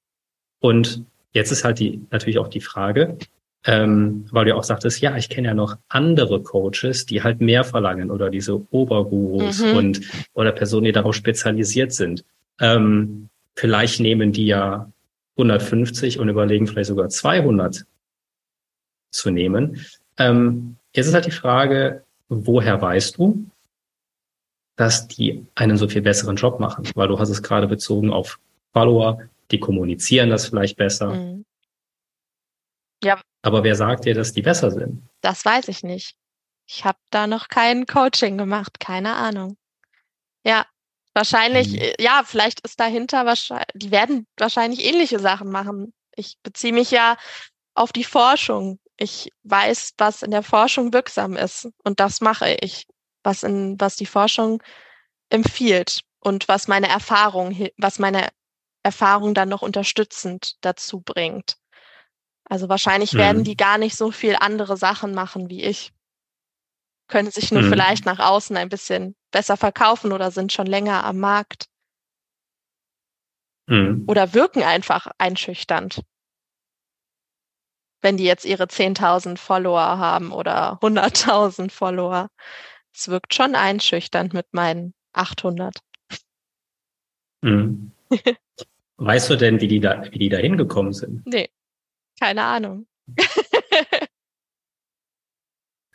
Und 0.60 1.04
jetzt 1.32 1.50
ist 1.50 1.64
halt 1.64 1.80
die 1.80 2.00
natürlich 2.10 2.38
auch 2.38 2.48
die 2.48 2.60
Frage, 2.60 3.18
ähm, 3.64 4.26
weil 4.30 4.44
du 4.46 4.56
auch 4.56 4.64
sagtest, 4.64 5.00
ja, 5.00 5.16
ich 5.16 5.28
kenne 5.28 5.48
ja 5.48 5.54
noch 5.54 5.76
andere 5.88 6.42
Coaches, 6.42 7.06
die 7.06 7.22
halt 7.22 7.40
mehr 7.40 7.64
verlangen 7.64 8.10
oder 8.10 8.30
diese 8.30 8.60
Obergurus 8.72 9.62
mhm. 9.62 9.76
und 9.76 10.00
oder 10.32 10.52
Personen, 10.52 10.84
die 10.84 10.92
darauf 10.92 11.14
spezialisiert 11.14 11.92
sind. 11.92 12.24
Ähm, 12.60 13.28
vielleicht 13.54 14.00
nehmen 14.00 14.32
die 14.32 14.46
ja 14.46 14.90
150 15.40 16.18
und 16.18 16.28
überlegen 16.28 16.66
vielleicht 16.66 16.88
sogar 16.88 17.08
200 17.08 17.84
zu 19.10 19.30
nehmen. 19.30 19.84
Ähm, 20.18 20.76
jetzt 20.94 21.06
ist 21.06 21.14
halt 21.14 21.26
die 21.26 21.30
Frage, 21.30 22.04
woher 22.28 22.80
weißt 22.80 23.18
du, 23.18 23.46
dass 24.76 25.08
die 25.08 25.46
einen 25.54 25.76
so 25.76 25.88
viel 25.88 26.02
besseren 26.02 26.36
Job 26.36 26.60
machen? 26.60 26.88
Weil 26.94 27.08
du 27.08 27.18
hast 27.18 27.30
es 27.30 27.42
gerade 27.42 27.66
bezogen 27.66 28.12
auf 28.12 28.38
Follower, 28.72 29.20
die 29.50 29.60
kommunizieren 29.60 30.30
das 30.30 30.46
vielleicht 30.46 30.76
besser. 30.76 31.14
Mhm. 31.14 31.44
Ja, 33.02 33.20
aber 33.42 33.64
wer 33.64 33.74
sagt 33.74 34.04
dir, 34.04 34.14
dass 34.14 34.32
die 34.32 34.42
besser 34.42 34.70
sind? 34.70 35.02
Das 35.22 35.44
weiß 35.44 35.68
ich 35.68 35.82
nicht. 35.82 36.16
Ich 36.66 36.84
habe 36.84 36.98
da 37.10 37.26
noch 37.26 37.48
kein 37.48 37.86
Coaching 37.86 38.38
gemacht, 38.38 38.78
keine 38.78 39.14
Ahnung. 39.16 39.56
Ja, 40.44 40.66
wahrscheinlich, 41.14 41.72
hm. 41.72 41.92
ja, 41.98 42.22
vielleicht 42.24 42.60
ist 42.60 42.80
dahinter 42.80 43.26
wahrscheinlich, 43.26 43.68
die 43.74 43.90
werden 43.90 44.26
wahrscheinlich 44.36 44.84
ähnliche 44.84 45.18
Sachen 45.18 45.50
machen. 45.50 45.92
Ich 46.14 46.36
beziehe 46.42 46.72
mich 46.72 46.90
ja 46.90 47.16
auf 47.74 47.92
die 47.92 48.04
Forschung. 48.04 48.78
Ich 48.96 49.30
weiß, 49.44 49.94
was 49.98 50.22
in 50.22 50.30
der 50.30 50.42
Forschung 50.42 50.92
wirksam 50.92 51.36
ist 51.36 51.68
und 51.84 52.00
das 52.00 52.20
mache 52.20 52.56
ich, 52.60 52.86
was 53.22 53.42
in 53.42 53.80
was 53.80 53.96
die 53.96 54.06
Forschung 54.06 54.62
empfiehlt 55.30 56.00
und 56.20 56.48
was 56.48 56.68
meine 56.68 56.88
Erfahrung, 56.88 57.68
was 57.78 57.98
meine 57.98 58.28
Erfahrung 58.82 59.34
dann 59.34 59.48
noch 59.48 59.62
unterstützend 59.62 60.56
dazu 60.60 61.00
bringt. 61.00 61.56
Also 62.44 62.68
wahrscheinlich 62.68 63.12
mhm. 63.12 63.18
werden 63.18 63.44
die 63.44 63.56
gar 63.56 63.78
nicht 63.78 63.96
so 63.96 64.10
viel 64.10 64.36
andere 64.38 64.76
Sachen 64.76 65.14
machen 65.14 65.48
wie 65.48 65.62
ich. 65.62 65.92
Können 67.10 67.30
sich 67.32 67.50
nur 67.50 67.62
mhm. 67.62 67.70
vielleicht 67.70 68.06
nach 68.06 68.20
außen 68.20 68.56
ein 68.56 68.68
bisschen 68.68 69.16
besser 69.32 69.56
verkaufen 69.56 70.12
oder 70.12 70.30
sind 70.30 70.52
schon 70.52 70.66
länger 70.66 71.04
am 71.04 71.18
Markt. 71.18 71.66
Mhm. 73.66 74.04
Oder 74.06 74.32
wirken 74.32 74.62
einfach 74.62 75.08
einschüchternd. 75.18 76.02
Wenn 78.00 78.16
die 78.16 78.24
jetzt 78.24 78.44
ihre 78.44 78.64
10.000 78.64 79.38
Follower 79.38 79.98
haben 79.98 80.30
oder 80.32 80.78
100.000 80.80 81.70
Follower. 81.70 82.28
Es 82.94 83.08
wirkt 83.08 83.34
schon 83.34 83.56
einschüchternd 83.56 84.32
mit 84.32 84.46
meinen 84.52 84.94
800. 85.12 85.78
Mhm. 87.42 87.90
weißt 88.96 89.30
du 89.30 89.36
denn, 89.36 89.60
wie 89.60 89.68
die 89.68 89.80
da, 89.80 90.04
wie 90.12 90.18
die 90.18 90.28
da 90.28 90.38
hingekommen 90.38 90.92
sind? 90.92 91.26
Nee, 91.26 91.50
keine 92.20 92.44
Ahnung. 92.44 92.86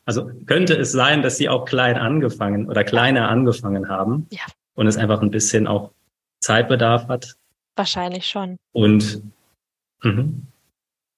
Also 0.05 0.29
könnte 0.45 0.75
es 0.75 0.91
sein, 0.91 1.21
dass 1.23 1.37
sie 1.37 1.49
auch 1.49 1.65
klein 1.65 1.97
angefangen 1.97 2.69
oder 2.69 2.83
kleiner 2.83 3.27
angefangen 3.29 3.89
haben 3.89 4.27
Ja. 4.31 4.43
und 4.75 4.87
es 4.87 4.97
einfach 4.97 5.21
ein 5.21 5.31
bisschen 5.31 5.67
auch 5.67 5.91
Zeitbedarf 6.39 7.07
hat 7.07 7.35
Wahrscheinlich 7.75 8.27
schon. 8.27 8.57
und 8.71 9.23
mhm. 10.03 10.47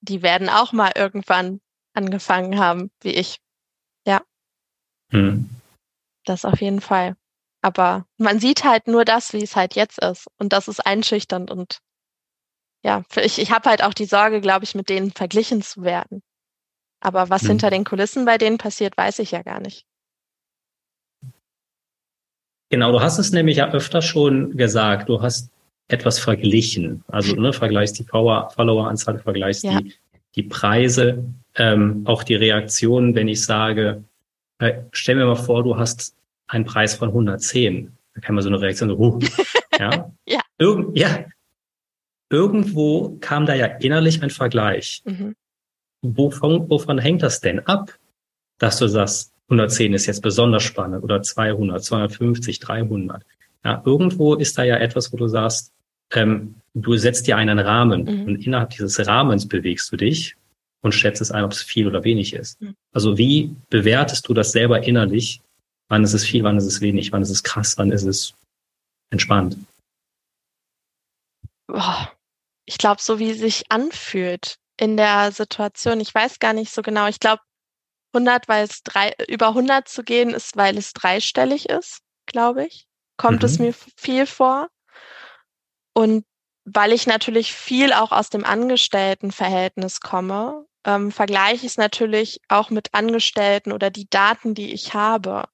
Die 0.01 0.21
werden 0.21 0.47
auch 0.49 0.71
mal 0.73 0.91
irgendwann 0.95 1.59
angefangen 1.93 2.59
haben, 2.59 2.91
wie 3.01 3.11
ich. 3.13 3.39
Mhm. 5.11 5.49
Das 6.25 6.43
auf 6.43 6.59
jeden 6.59 6.81
Fall. 6.81 7.15
Aber 7.61 8.05
man 8.17 8.41
sieht 8.41 8.65
halt 8.65 8.87
nur 8.87 9.05
das, 9.05 9.31
wie 9.31 9.41
es 9.41 9.55
halt 9.55 9.75
jetzt 9.75 9.99
ist. 10.03 10.27
Und 10.37 10.51
das 10.51 10.67
ist 10.67 10.85
einschüchternd. 10.85 11.49
Und 11.49 11.79
ja, 12.83 13.03
ich, 13.15 13.39
ich 13.39 13.51
habe 13.51 13.69
halt 13.69 13.81
auch 13.83 13.93
die 13.93 14.03
Sorge, 14.05 14.41
glaube 14.41 14.65
ich, 14.65 14.75
mit 14.75 14.89
denen 14.89 15.11
verglichen 15.11 15.61
zu 15.61 15.83
werden. 15.83 16.21
Aber 16.99 17.29
was 17.29 17.43
Mhm. 17.43 17.47
hinter 17.49 17.69
den 17.69 17.83
Kulissen 17.83 18.25
bei 18.25 18.37
denen 18.37 18.57
passiert, 18.57 18.97
weiß 18.97 19.19
ich 19.19 19.31
ja 19.31 19.41
gar 19.43 19.59
nicht. 19.59 19.85
Genau, 22.69 22.91
du 22.91 22.99
hast 23.01 23.17
es 23.17 23.31
nämlich 23.31 23.57
ja 23.57 23.71
öfter 23.71 24.01
schon 24.01 24.57
gesagt, 24.57 25.07
du 25.09 25.21
hast 25.21 25.49
etwas 25.87 26.19
verglichen. 26.19 27.03
Also 27.07 27.35
ne, 27.35 27.53
vergleichst 27.53 27.97
die 27.99 28.03
Follower- 28.03 28.49
Followeranzahl, 28.49 29.19
vergleichst 29.19 29.63
Ja. 29.63 29.79
die, 29.79 29.93
die 30.35 30.43
Preise, 30.43 31.23
ähm, 31.55 32.01
auch 32.05 32.23
die 32.23 32.35
Reaktionen, 32.35 33.15
wenn 33.15 33.29
ich 33.29 33.43
sage, 33.45 34.03
äh, 34.59 34.81
stell 34.91 35.15
mir 35.15 35.25
mal 35.25 35.35
vor, 35.35 35.63
du 35.63 35.77
hast 35.77 36.13
einen 36.47 36.65
Preis 36.65 36.95
von 36.95 37.13
110. 37.13 37.95
Da 38.15 38.21
kann 38.21 38.35
man 38.35 38.43
so 38.43 38.49
eine 38.49 38.59
Reaktion 38.59 38.89
so, 38.89 38.97
huh, 38.97 39.19
ja. 39.79 40.11
Ja. 40.25 40.41
Irgend, 40.57 40.97
ja. 40.97 41.25
Irgendwo 42.29 43.17
kam 43.21 43.45
da 43.45 43.53
ja 43.53 43.67
innerlich 43.67 44.21
ein 44.21 44.29
Vergleich. 44.29 45.01
Mhm. 45.05 45.35
Wovon, 46.01 46.69
wovon 46.69 46.99
hängt 46.99 47.23
das 47.23 47.39
denn 47.39 47.59
ab, 47.65 47.97
dass 48.59 48.77
du 48.77 48.87
sagst, 48.87 49.33
110 49.49 49.93
ist 49.93 50.05
jetzt 50.05 50.21
besonders 50.21 50.63
spannend 50.63 51.03
oder 51.03 51.21
200, 51.21 51.83
250, 51.83 52.59
300? 52.59 53.23
Ja, 53.63 53.81
irgendwo 53.85 54.35
ist 54.35 54.57
da 54.57 54.63
ja 54.63 54.77
etwas, 54.77 55.11
wo 55.11 55.17
du 55.17 55.27
sagst, 55.27 55.71
ähm, 56.13 56.55
du 56.73 56.95
setzt 56.97 57.27
dir 57.27 57.37
einen 57.37 57.59
Rahmen 57.59 58.03
Mhm. 58.03 58.23
und 58.25 58.45
innerhalb 58.45 58.69
dieses 58.71 59.05
Rahmens 59.07 59.47
bewegst 59.47 59.91
du 59.91 59.97
dich 59.97 60.35
und 60.81 60.93
schätzt 60.93 61.21
es 61.21 61.31
ein, 61.31 61.43
ob 61.43 61.51
es 61.51 61.61
viel 61.61 61.87
oder 61.87 62.03
wenig 62.03 62.33
ist. 62.33 62.61
Mhm. 62.61 62.75
Also 62.93 63.17
wie 63.17 63.55
bewertest 63.69 64.27
du 64.27 64.33
das 64.33 64.51
selber 64.51 64.83
innerlich? 64.83 65.41
Wann 65.89 66.03
ist 66.03 66.13
es 66.13 66.25
viel, 66.25 66.43
wann 66.43 66.57
ist 66.57 66.65
es 66.65 66.81
wenig, 66.81 67.11
wann 67.11 67.21
ist 67.21 67.29
es 67.29 67.43
krass, 67.43 67.77
wann 67.77 67.91
ist 67.91 68.03
es 68.03 68.33
entspannt? 69.09 69.57
Boah. 71.67 72.11
Ich 72.65 72.77
glaube, 72.77 73.01
so 73.01 73.19
wie 73.19 73.31
es 73.31 73.39
sich 73.39 73.63
anfühlt 73.71 74.57
in 74.77 74.97
der 74.97 75.31
Situation. 75.31 75.99
Ich 75.99 76.13
weiß 76.13 76.39
gar 76.39 76.53
nicht 76.53 76.73
so 76.73 76.81
genau. 76.81 77.07
Ich 77.07 77.19
glaube, 77.19 77.41
100, 78.15 78.47
weil 78.47 78.65
es 78.65 78.83
drei, 78.83 79.13
über 79.27 79.53
100 79.53 79.87
zu 79.89 80.03
gehen 80.03 80.31
ist, 80.31 80.57
weil 80.57 80.77
es 80.77 80.93
dreistellig 80.93 81.69
ist, 81.69 81.99
glaube 82.27 82.65
ich. 82.65 82.87
Kommt 83.17 83.43
es 83.43 83.59
Mhm. 83.59 83.65
mir 83.65 83.69
f- 83.69 83.89
viel 83.97 84.25
vor. 84.25 84.69
Und 85.93 86.25
weil 86.65 86.91
ich 86.91 87.07
natürlich 87.07 87.53
viel 87.53 87.93
auch 87.93 88.11
aus 88.11 88.29
dem 88.29 88.43
Angestelltenverhältnis 88.45 90.01
komme, 90.01 90.65
ähm, 90.85 91.11
vergleiche 91.11 91.65
ich 91.65 91.71
es 91.71 91.77
natürlich 91.77 92.39
auch 92.49 92.69
mit 92.69 92.93
Angestellten 92.93 93.71
oder 93.71 93.89
die 93.89 94.09
Daten, 94.09 94.53
die 94.53 94.73
ich 94.73 94.93
habe. 94.93 95.45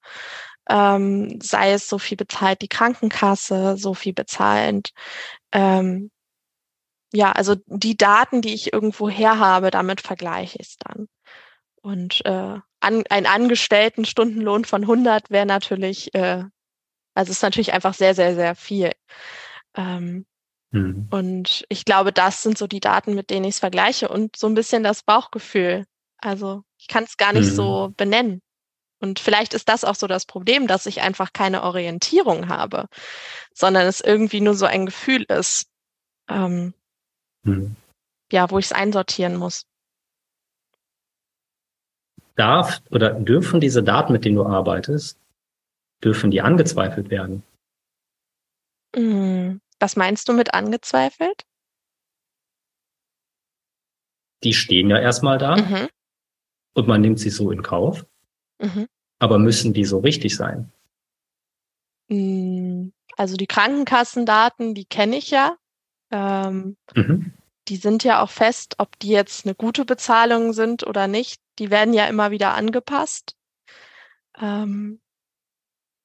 Ähm, 0.69 1.39
sei 1.41 1.73
es 1.73 1.89
so 1.89 1.99
viel 1.99 2.17
bezahlt 2.17 2.61
die 2.61 2.69
Krankenkasse, 2.69 3.77
so 3.77 3.93
viel 3.93 4.13
bezahlend. 4.13 4.91
Ähm, 5.51 6.11
ja, 7.13 7.31
also 7.31 7.55
die 7.67 7.95
Daten, 7.97 8.41
die 8.41 8.53
ich 8.53 8.73
irgendwo 8.73 9.09
her 9.09 9.39
habe, 9.39 9.71
damit 9.71 10.01
vergleiche 10.01 10.57
ich 10.59 10.67
es 10.69 10.77
dann. 10.77 11.07
Und 11.81 12.25
äh, 12.25 12.59
an, 12.79 13.03
ein 13.09 13.25
Angestellten-Stundenlohn 13.25 14.65
von 14.65 14.83
100 14.83 15.29
wäre 15.29 15.45
natürlich, 15.45 16.13
äh, 16.15 16.43
also 17.13 17.31
ist 17.31 17.43
natürlich 17.43 17.73
einfach 17.73 17.93
sehr, 17.93 18.15
sehr, 18.15 18.35
sehr 18.35 18.55
viel. 18.55 18.91
Ähm, 19.75 20.25
Hm. 20.71 21.07
und 21.11 21.65
ich 21.69 21.85
glaube, 21.85 22.11
das 22.11 22.41
sind 22.41 22.57
so 22.57 22.67
die 22.67 22.79
Daten, 22.79 23.13
mit 23.13 23.29
denen 23.29 23.45
ich 23.45 23.55
es 23.55 23.59
vergleiche 23.59 24.09
und 24.09 24.35
so 24.35 24.47
ein 24.47 24.55
bisschen 24.55 24.83
das 24.83 25.03
Bauchgefühl. 25.03 25.85
Also 26.17 26.63
ich 26.79 26.87
kann 26.87 27.03
es 27.03 27.17
gar 27.17 27.33
nicht 27.33 27.45
Mhm. 27.51 27.55
so 27.55 27.93
benennen. 27.95 28.41
Und 28.99 29.19
vielleicht 29.19 29.53
ist 29.53 29.69
das 29.69 29.83
auch 29.83 29.95
so 29.95 30.07
das 30.07 30.25
Problem, 30.25 30.65
dass 30.67 30.85
ich 30.85 31.01
einfach 31.01 31.33
keine 31.33 31.63
Orientierung 31.63 32.47
habe, 32.49 32.87
sondern 33.53 33.85
es 33.85 34.01
irgendwie 34.01 34.41
nur 34.41 34.55
so 34.55 34.65
ein 34.65 34.85
Gefühl 34.85 35.23
ist, 35.23 35.67
ähm, 36.29 36.73
Hm. 37.45 37.75
ja, 38.31 38.49
wo 38.49 38.57
ich 38.57 38.65
es 38.65 38.71
einsortieren 38.71 39.35
muss. 39.35 39.65
Darf 42.35 42.81
oder 42.89 43.13
dürfen 43.13 43.59
diese 43.59 43.83
Daten, 43.83 44.11
mit 44.13 44.25
denen 44.25 44.37
du 44.37 44.45
arbeitest, 44.45 45.19
dürfen 46.03 46.31
die 46.31 46.41
angezweifelt 46.41 47.09
werden? 47.09 47.43
Mm, 48.95 49.59
Was 49.79 49.95
meinst 49.95 50.29
du 50.29 50.33
mit 50.33 50.53
angezweifelt? 50.53 51.43
Die 54.43 54.53
stehen 54.53 54.89
ja 54.89 54.99
erstmal 54.99 55.37
da 55.37 55.55
Mhm, 55.55 55.89
und 56.75 56.87
man 56.87 57.01
nimmt 57.01 57.19
sie 57.19 57.29
so 57.29 57.51
in 57.51 57.61
Kauf, 57.63 58.05
mhm. 58.59 58.87
aber 59.19 59.37
müssen 59.39 59.73
die 59.73 59.85
so 59.85 59.99
richtig 59.99 60.35
sein? 60.35 60.71
Mm, 62.09 62.89
Also 63.15 63.37
die 63.37 63.47
Krankenkassendaten, 63.47 64.73
die 64.73 64.85
kenne 64.85 65.17
ich 65.17 65.29
ja. 65.31 65.55
Ähm, 66.13 66.77
Mhm. 66.95 67.33
die 67.67 67.77
sind 67.77 68.03
ja 68.03 68.21
auch 68.21 68.29
fest, 68.29 68.75
ob 68.77 68.99
die 68.99 69.09
jetzt 69.09 69.45
eine 69.45 69.55
gute 69.55 69.83
Bezahlung 69.83 70.53
sind 70.53 70.85
oder 70.85 71.07
nicht. 71.07 71.41
Die 71.57 71.71
werden 71.71 71.93
ja 71.93 72.05
immer 72.05 72.29
wieder 72.29 72.53
angepasst. 72.53 73.35
Ähm, 74.39 75.01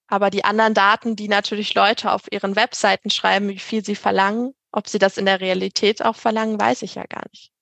aber 0.06 0.30
die 0.30 0.44
anderen 0.44 0.72
Daten, 0.72 1.14
die 1.14 1.28
natürlich 1.28 1.74
Leute 1.74 2.10
auf 2.12 2.22
ihren 2.32 2.56
Webseiten 2.56 3.10
schreiben, 3.10 3.48
wie 3.48 3.58
viel 3.58 3.84
sie 3.84 3.96
verlangen, 3.96 4.54
ob 4.72 4.88
sie 4.88 4.98
das 4.98 5.18
in 5.18 5.26
der 5.26 5.40
Realität 5.40 6.02
auch 6.02 6.16
verlangen, 6.16 6.58
weiß 6.58 6.82
ich 6.82 6.94
ja 6.94 7.04
gar 7.04 7.24
nicht. 7.30 7.52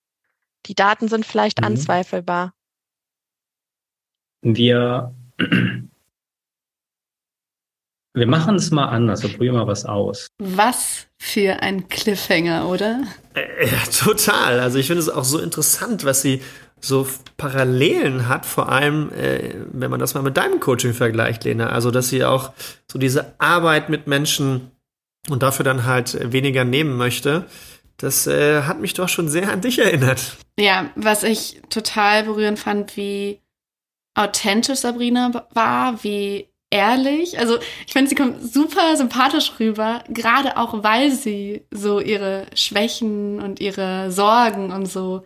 Die 0.66 0.76
Daten 0.76 1.08
sind 1.08 1.26
vielleicht 1.26 1.60
Mhm. 1.60 1.66
anzweifelbar. 1.66 2.54
Wir, 4.42 5.12
wir 8.16 8.26
machen 8.26 8.56
es 8.56 8.70
mal 8.70 8.86
anders, 8.86 9.22
wir 9.22 9.30
probieren 9.30 9.54
mal 9.54 9.66
was 9.66 9.84
aus. 9.84 10.28
Was 10.38 11.06
für 11.18 11.62
ein 11.62 11.88
Cliffhanger, 11.88 12.68
oder? 12.68 13.02
Äh, 13.34 13.66
Ja, 13.66 13.78
total. 13.92 14.60
Also 14.60 14.78
ich 14.78 14.86
finde 14.86 15.02
es 15.02 15.08
auch 15.08 15.24
so 15.24 15.38
interessant, 15.38 16.04
was 16.04 16.22
sie 16.22 16.40
so 16.80 17.06
Parallelen 17.36 18.28
hat, 18.28 18.46
vor 18.46 18.68
allem, 18.70 19.12
äh, 19.12 19.54
wenn 19.72 19.90
man 19.90 20.00
das 20.00 20.14
mal 20.14 20.22
mit 20.22 20.36
deinem 20.36 20.60
Coaching 20.60 20.94
vergleicht, 20.94 21.44
Lena. 21.44 21.70
Also, 21.70 21.90
dass 21.90 22.08
sie 22.08 22.24
auch 22.24 22.52
so 22.90 22.98
diese 22.98 23.34
Arbeit 23.38 23.88
mit 23.88 24.06
Menschen 24.06 24.70
und 25.28 25.42
dafür 25.42 25.64
dann 25.64 25.84
halt 25.84 26.32
weniger 26.32 26.64
nehmen 26.64 26.96
möchte. 26.96 27.46
Das 27.98 28.26
äh, 28.26 28.62
hat 28.62 28.80
mich 28.80 28.94
doch 28.94 29.08
schon 29.08 29.28
sehr 29.28 29.50
an 29.50 29.62
dich 29.62 29.78
erinnert. 29.78 30.36
Ja, 30.58 30.90
was 30.96 31.22
ich 31.22 31.60
total 31.70 32.24
berührend 32.24 32.58
fand, 32.58 32.96
wie 32.96 33.40
authentisch 34.14 34.80
Sabrina 34.80 35.46
war, 35.52 36.02
wie 36.04 36.48
ehrlich. 36.70 37.38
Also 37.38 37.58
ich 37.86 37.92
finde, 37.92 38.08
sie 38.08 38.14
kommt 38.14 38.42
super 38.42 38.96
sympathisch 38.96 39.52
rüber, 39.60 40.02
gerade 40.08 40.56
auch 40.56 40.82
weil 40.82 41.12
sie 41.12 41.66
so 41.70 42.00
ihre 42.00 42.46
Schwächen 42.54 43.40
und 43.40 43.60
ihre 43.60 44.10
Sorgen 44.10 44.72
und 44.72 44.86
so 44.86 45.24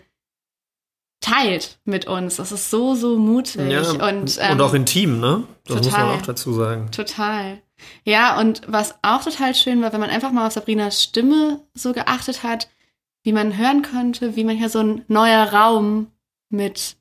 teilt 1.20 1.79
mit 1.85 2.07
uns. 2.07 2.37
Das 2.37 2.53
ist 2.53 2.70
so, 2.70 2.94
so 2.94 3.18
mutig. 3.18 3.61
und, 3.61 4.38
ähm, 4.40 4.53
und 4.53 4.61
auch 4.61 4.74
intim, 4.74 5.20
ne? 5.20 5.44
Das 5.66 5.76
muss 5.76 5.88
total. 5.88 6.07
man 6.07 6.18
auch 6.18 6.22
dazu 6.22 6.53
sagen. 6.53 6.90
Total. 6.90 7.61
Ja, 8.05 8.38
und 8.38 8.62
was 8.66 8.94
auch 9.03 9.22
total 9.22 9.55
schön 9.55 9.83
war, 9.83 9.92
wenn 9.92 10.00
man 10.00 10.11
einfach 10.11 10.33
mal 10.33 10.46
auf 10.46 10.53
Sabrinas 10.53 11.03
Stimme 11.03 11.61
so 11.74 11.92
geachtet 11.92 12.42
hat, 12.42 12.68
wie 13.22 13.33
man 13.33 13.57
hören 13.57 13.83
konnte, 13.83 14.37
wie 14.37 14.44
manchmal 14.44 14.70
so 14.70 14.81
ein 14.81 15.05
neuer 15.09 15.53
Raum 15.53 16.09
mit 16.48 16.96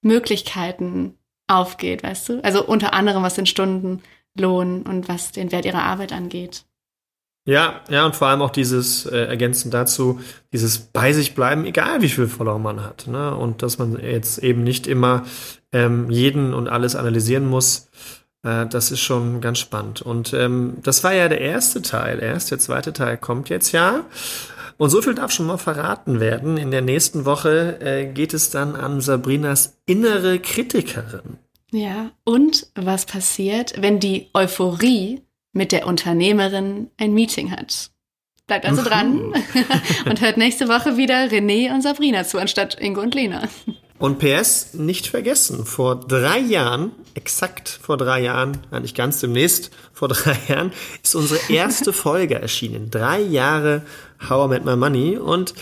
Möglichkeiten 0.00 1.17
aufgeht, 1.48 2.02
weißt 2.02 2.28
du? 2.28 2.44
Also 2.44 2.64
unter 2.64 2.92
anderem 2.92 3.22
was 3.22 3.34
den 3.34 3.46
Stundenlohn 3.46 4.82
und 4.82 5.08
was 5.08 5.32
den 5.32 5.50
Wert 5.50 5.64
ihrer 5.64 5.82
Arbeit 5.82 6.12
angeht. 6.12 6.64
Ja, 7.48 7.80
ja, 7.88 8.04
und 8.04 8.14
vor 8.14 8.28
allem 8.28 8.42
auch 8.42 8.50
dieses, 8.50 9.06
äh, 9.06 9.24
ergänzend 9.24 9.72
dazu, 9.72 10.20
dieses 10.52 10.78
bei 10.78 11.14
sich 11.14 11.34
bleiben, 11.34 11.64
egal 11.64 12.02
wie 12.02 12.10
viel 12.10 12.28
Follower 12.28 12.58
man 12.58 12.84
hat, 12.84 13.06
ne? 13.06 13.34
Und 13.34 13.62
dass 13.62 13.78
man 13.78 13.98
jetzt 13.98 14.38
eben 14.38 14.62
nicht 14.62 14.86
immer 14.86 15.24
ähm, 15.72 16.10
jeden 16.10 16.52
und 16.52 16.68
alles 16.68 16.94
analysieren 16.94 17.48
muss. 17.48 17.88
Äh, 18.42 18.66
das 18.66 18.90
ist 18.90 19.00
schon 19.00 19.40
ganz 19.40 19.58
spannend. 19.60 20.02
Und 20.02 20.34
ähm, 20.34 20.76
das 20.82 21.02
war 21.04 21.14
ja 21.14 21.28
der 21.28 21.40
erste 21.40 21.80
Teil. 21.80 22.22
Erst 22.22 22.50
der 22.50 22.58
zweite 22.58 22.92
Teil 22.92 23.16
kommt 23.16 23.48
jetzt 23.48 23.72
ja. 23.72 24.00
Und 24.78 24.90
so 24.90 25.02
viel 25.02 25.14
darf 25.14 25.32
schon 25.32 25.46
mal 25.46 25.58
verraten 25.58 26.20
werden. 26.20 26.56
In 26.56 26.70
der 26.70 26.82
nächsten 26.82 27.24
Woche 27.24 27.80
äh, 27.80 28.06
geht 28.06 28.32
es 28.32 28.50
dann 28.50 28.76
an 28.76 29.00
Sabrinas 29.00 29.76
innere 29.86 30.38
Kritikerin. 30.38 31.38
Ja, 31.72 32.12
und 32.24 32.68
was 32.74 33.04
passiert, 33.04 33.74
wenn 33.82 34.00
die 34.00 34.30
Euphorie 34.32 35.20
mit 35.52 35.72
der 35.72 35.86
Unternehmerin 35.86 36.90
ein 36.96 37.12
Meeting 37.12 37.50
hat? 37.50 37.90
Bleibt 38.46 38.64
also 38.64 38.82
dran 38.82 39.34
und 40.08 40.20
hört 40.22 40.38
nächste 40.38 40.68
Woche 40.68 40.96
wieder 40.96 41.24
René 41.24 41.74
und 41.74 41.82
Sabrina 41.82 42.24
zu, 42.24 42.38
anstatt 42.38 42.80
Ingo 42.80 43.02
und 43.02 43.14
Lena. 43.14 43.42
Und 43.98 44.20
PS, 44.20 44.74
nicht 44.74 45.08
vergessen, 45.08 45.64
vor 45.64 45.96
drei 45.98 46.38
Jahren, 46.38 46.92
exakt 47.14 47.68
vor 47.68 47.96
drei 47.96 48.20
Jahren, 48.20 48.58
nicht 48.80 48.96
ganz 48.96 49.18
demnächst, 49.18 49.72
vor 49.92 50.06
drei 50.08 50.36
Jahren, 50.48 50.72
ist 51.02 51.16
unsere 51.16 51.40
erste 51.48 51.92
Folge 51.92 52.40
erschienen. 52.40 52.90
Drei 52.90 53.20
Jahre 53.20 53.82
How 54.28 54.46
I 54.46 54.48
Met 54.48 54.64
My 54.64 54.76
Money. 54.76 55.18
Und 55.18 55.54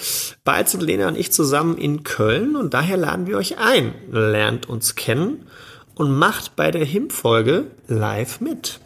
bald 0.44 0.68
sind 0.68 0.82
Lena 0.82 1.08
und 1.08 1.16
ich 1.16 1.32
zusammen 1.32 1.78
in 1.78 2.02
Köln 2.04 2.56
und 2.56 2.74
daher 2.74 2.98
laden 2.98 3.26
wir 3.26 3.38
euch 3.38 3.58
ein. 3.58 3.94
Lernt 4.10 4.68
uns 4.68 4.94
kennen 4.94 5.46
und 5.94 6.10
macht 6.10 6.56
bei 6.56 6.70
der 6.70 6.84
HIM-Folge 6.84 7.70
live 7.88 8.40
mit. 8.40 8.80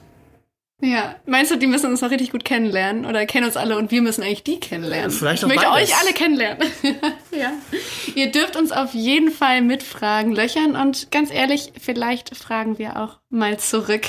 Ja, 0.82 1.16
meinst 1.26 1.50
du, 1.50 1.56
die 1.56 1.66
müssen 1.66 1.90
uns 1.90 2.00
noch 2.00 2.10
richtig 2.10 2.30
gut 2.30 2.44
kennenlernen 2.44 3.04
oder 3.04 3.26
kennen 3.26 3.46
uns 3.46 3.56
alle 3.56 3.76
und 3.76 3.90
wir 3.90 4.00
müssen 4.00 4.22
eigentlich 4.22 4.44
die 4.44 4.58
kennenlernen? 4.60 5.10
Vielleicht 5.10 5.42
ich 5.42 5.48
möchte 5.48 5.66
beides. 5.66 5.90
euch 5.90 6.00
alle 6.00 6.12
kennenlernen. 6.12 6.66
ja. 7.32 7.52
Ihr 8.14 8.32
dürft 8.32 8.56
uns 8.56 8.72
auf 8.72 8.94
jeden 8.94 9.30
Fall 9.30 9.60
mit 9.60 9.82
Fragen 9.82 10.32
löchern 10.32 10.76
und 10.76 11.10
ganz 11.10 11.30
ehrlich, 11.30 11.72
vielleicht 11.78 12.34
fragen 12.34 12.78
wir 12.78 12.98
auch 12.98 13.18
mal 13.28 13.58
zurück. 13.58 14.02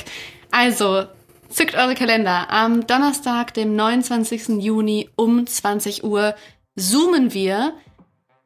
Also, 0.50 1.04
zückt 1.50 1.74
eure 1.74 1.94
Kalender. 1.94 2.50
Am 2.50 2.86
Donnerstag, 2.86 3.52
dem 3.52 3.76
29. 3.76 4.62
Juni 4.62 5.10
um 5.16 5.46
20 5.46 6.04
Uhr 6.04 6.34
zoomen 6.76 7.34
wir 7.34 7.74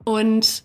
und 0.05 0.65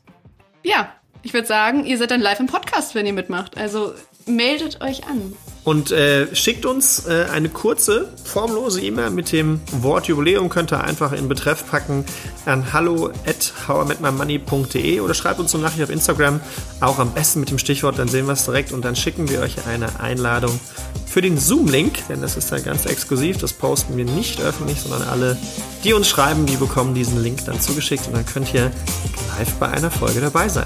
ja, 0.63 0.93
ich 1.24 1.34
würde 1.34 1.47
sagen, 1.47 1.86
ihr 1.86 1.97
seid 1.97 2.12
dann 2.12 2.21
live 2.21 2.39
im 2.39 2.47
Podcast, 2.47 2.95
wenn 2.95 3.06
ihr 3.06 3.13
mitmacht. 3.13 3.58
Also 3.58 3.93
meldet 4.26 4.82
euch 4.82 5.06
an. 5.08 5.36
Und 5.63 5.91
äh, 5.91 6.36
schickt 6.36 6.65
uns 6.65 7.06
äh, 7.06 7.28
eine 7.32 7.47
kurze, 7.50 8.10
formlose 8.24 8.82
E-Mail 8.82 9.12
mit 9.12 9.32
dem 9.32 9.62
Wort 9.71 10.08
Jubiläum. 10.08 10.50
Könnt 10.50 10.74
ihr 10.74 10.84
einfach 10.84 11.12
in 11.12 11.28
Betreff 11.28 11.69
packen 11.69 12.04
an 12.45 12.74
hallo 12.74 13.12
at 13.28 13.54
howametmymoney.de 13.67 15.00
oder 15.02 15.13
schreibt 15.13 15.39
uns 15.39 15.54
eine 15.54 15.63
Nachricht 15.63 15.84
auf 15.84 15.91
Instagram, 15.91 16.39
auch 16.80 16.97
am 16.97 17.13
besten 17.13 17.41
mit 17.41 17.52
dem 17.52 17.60
Stichwort, 17.60 18.00
dann 18.00 18.08
sehen 18.08 18.26
wir 18.26 18.34
es 18.34 18.45
direkt 18.45 18.71
und 18.71 18.84
dann 18.84 18.95
schicken 18.95 19.30
wir 19.30 19.41
euch 19.41 19.67
eine 19.67 20.00
Einladung 20.00 20.60
für 21.06 21.21
den 21.21 21.38
Zoom-Link, 21.38 22.08
denn 22.08 22.21
das 22.21 22.38
ist 22.38 22.52
dann 22.52 22.63
ganz 22.63 22.86
exklusiv. 22.88 23.38
Das 23.38 23.54
posten 23.54 23.97
wir 23.97 24.06
nicht 24.06 24.41
öffentlich, 24.41 24.82
sondern 24.82 25.04
alle, 25.04 25.38
die 25.84 25.93
uns 25.93 26.08
schreiben, 26.08 26.47
die 26.47 26.56
bekommen 26.56 26.95
diesen 26.95 27.21
Link 27.21 27.45
dann 27.45 27.62
zugeschickt 27.62 28.08
und 28.08 28.13
dann 28.13 28.26
könnt 28.26 28.52
ihr 28.56 28.71
live 29.38 29.54
bei 29.60 29.67
einer 29.67 29.91
Folge 29.91 30.21
dabei 30.21 30.50
sein. 30.50 30.65